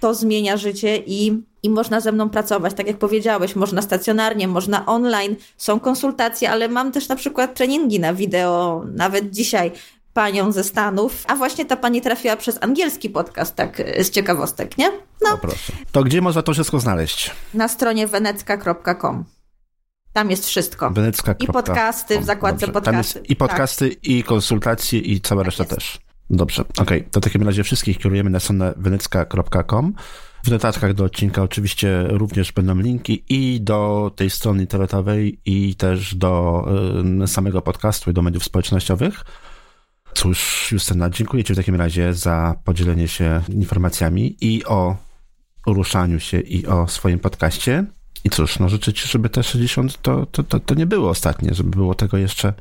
[0.03, 2.73] to zmienia życie i, i można ze mną pracować.
[2.73, 7.99] Tak jak powiedziałeś, można stacjonarnie, można online, są konsultacje, ale mam też na przykład treningi
[7.99, 9.71] na wideo, nawet dzisiaj
[10.13, 14.89] panią ze Stanów, a właśnie ta pani trafiła przez angielski podcast, tak z ciekawostek, nie?
[15.21, 15.73] No, no proszę.
[15.91, 17.31] To gdzie można to wszystko znaleźć?
[17.53, 19.25] Na stronie wenecka.com.
[20.13, 20.91] Tam jest wszystko.
[20.91, 21.35] Wenecka.
[21.39, 22.73] I podcasty w zakładce Dobrze.
[22.73, 23.13] podcasty.
[23.13, 24.05] Tam jest i podcasty, tak.
[24.07, 25.75] i konsultacje, i cała tak reszta jest.
[25.75, 26.02] też.
[26.30, 26.99] Dobrze, okej.
[26.99, 27.09] Okay.
[27.11, 29.93] To w takim razie wszystkich kierujemy na stronę wenecka.com.
[30.43, 36.15] W notatkach do odcinka oczywiście również będą linki i do tej strony internetowej, i też
[36.15, 36.65] do
[37.24, 39.26] y, samego podcastu i do mediów społecznościowych.
[40.13, 44.95] Cóż, Justyna, dziękuję Ci w takim razie za podzielenie się informacjami i o
[45.67, 47.86] ruszaniu się, i o swoim podcaście.
[48.24, 51.53] I cóż, no życzę Ci, żeby te 60 to, to, to, to nie było ostatnie,
[51.53, 52.53] żeby było tego jeszcze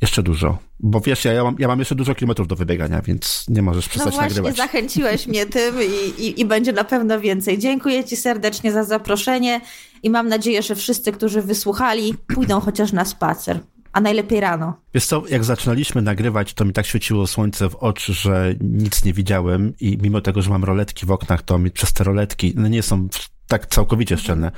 [0.00, 0.58] jeszcze dużo.
[0.80, 3.88] Bo wiesz, ja, ja, mam, ja mam jeszcze dużo kilometrów do wybiegania, więc nie możesz
[3.88, 4.56] przestać no właśnie, nagrywać.
[4.56, 7.58] zachęciłeś mnie tym i, i, i, będzie na pewno więcej.
[7.58, 9.60] Dziękuję Ci serdecznie za zaproszenie
[10.02, 13.60] i mam nadzieję, że wszyscy, którzy wysłuchali, pójdą chociaż na spacer.
[13.92, 14.74] A najlepiej rano.
[14.94, 19.12] Wiesz co, jak zaczynaliśmy nagrywać, to mi tak świeciło słońce w oczy, że nic nie
[19.12, 22.68] widziałem i mimo tego, że mam roletki w oknach, to mi przez te roletki, no
[22.68, 23.08] nie są
[23.48, 24.50] tak całkowicie szczelne.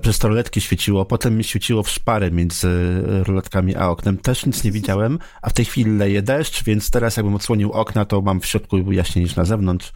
[0.00, 4.18] Przez to roletki świeciło, potem mi świeciło w szparę między roletkami a oknem.
[4.18, 8.04] Też nic nie widziałem, a w tej chwili leje deszcz, więc teraz jakbym odsłonił okna,
[8.04, 9.92] to mam w środku jaśniej niż na zewnątrz.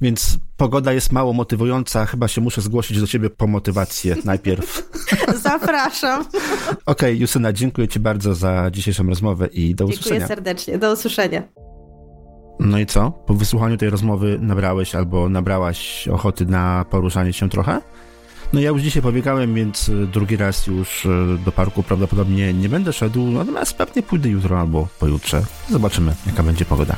[0.00, 2.06] Więc pogoda jest mało motywująca.
[2.06, 4.90] Chyba się muszę zgłosić do ciebie po motywację najpierw.
[5.42, 6.24] Zapraszam.
[6.24, 10.20] Okej, okay, Justyna, dziękuję ci bardzo za dzisiejszą rozmowę i do dziękuję usłyszenia.
[10.20, 10.78] Dziękuję serdecznie.
[10.78, 11.42] Do usłyszenia.
[12.64, 13.10] No i co?
[13.10, 17.80] Po wysłuchaniu tej rozmowy nabrałeś albo nabrałaś ochoty na poruszanie się trochę?
[18.52, 22.68] No ja już dzisiaj pobiegałem, więc e, drugi raz już e, do parku prawdopodobnie nie
[22.68, 25.42] będę szedł, natomiast pewnie pójdę jutro albo pojutrze.
[25.70, 26.96] Zobaczymy, jaka będzie pogoda.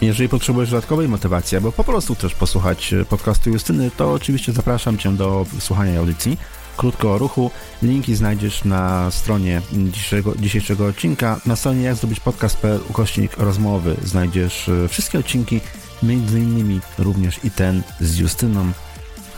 [0.00, 4.98] Jeżeli potrzebujesz dodatkowej motywacji, albo po prostu też posłuchać e, podcastu Justyny, to oczywiście zapraszam
[4.98, 6.38] Cię do słuchania audycji
[6.76, 7.50] krótko o ruchu.
[7.82, 11.40] Linki znajdziesz na stronie dzisiejszego, dzisiejszego odcinka.
[11.46, 15.60] Na stronie jak zrobić podcast.pl ukośnik rozmowy znajdziesz e, wszystkie odcinki,
[16.02, 18.72] między innymi również i ten z Justyną.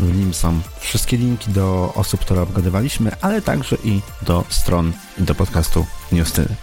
[0.00, 5.34] W nim są wszystkie linki do osób, które obgadywaliśmy, ale także i do stron do
[5.34, 6.56] podcastu Justyny.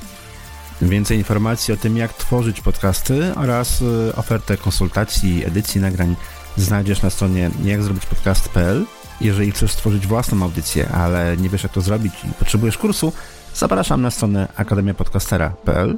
[0.82, 6.16] Więcej informacji o tym, jak tworzyć podcasty oraz e, ofertę konsultacji, edycji nagrań
[6.58, 8.86] znajdziesz na stronie jakzrobićpodcast.pl
[9.22, 13.14] jeżeli chcesz stworzyć własną audycję, ale nie wiesz jak to zrobić i potrzebujesz kursu,
[13.56, 15.98] zapraszam na stronę akademiapodcastera.pl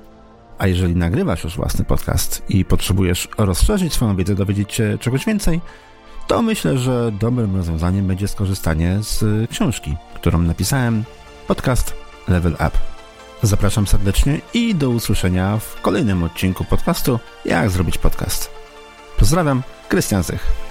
[0.58, 5.62] a jeżeli nagrywasz już własny podcast i potrzebujesz rozszerzyć swoją wiedzę, dowiedzieć się czegoś więcej,
[6.28, 11.04] to myślę, że dobrym rozwiązaniem będzie skorzystanie z książki, którą napisałem,
[11.48, 11.94] podcast
[12.28, 12.72] Level Up.
[13.44, 18.52] Zapraszam serdecznie i do usłyszenia w kolejnym odcinku podcastu Jak zrobić podcast.
[19.18, 20.71] Pozdrawiam, Krystian Zych.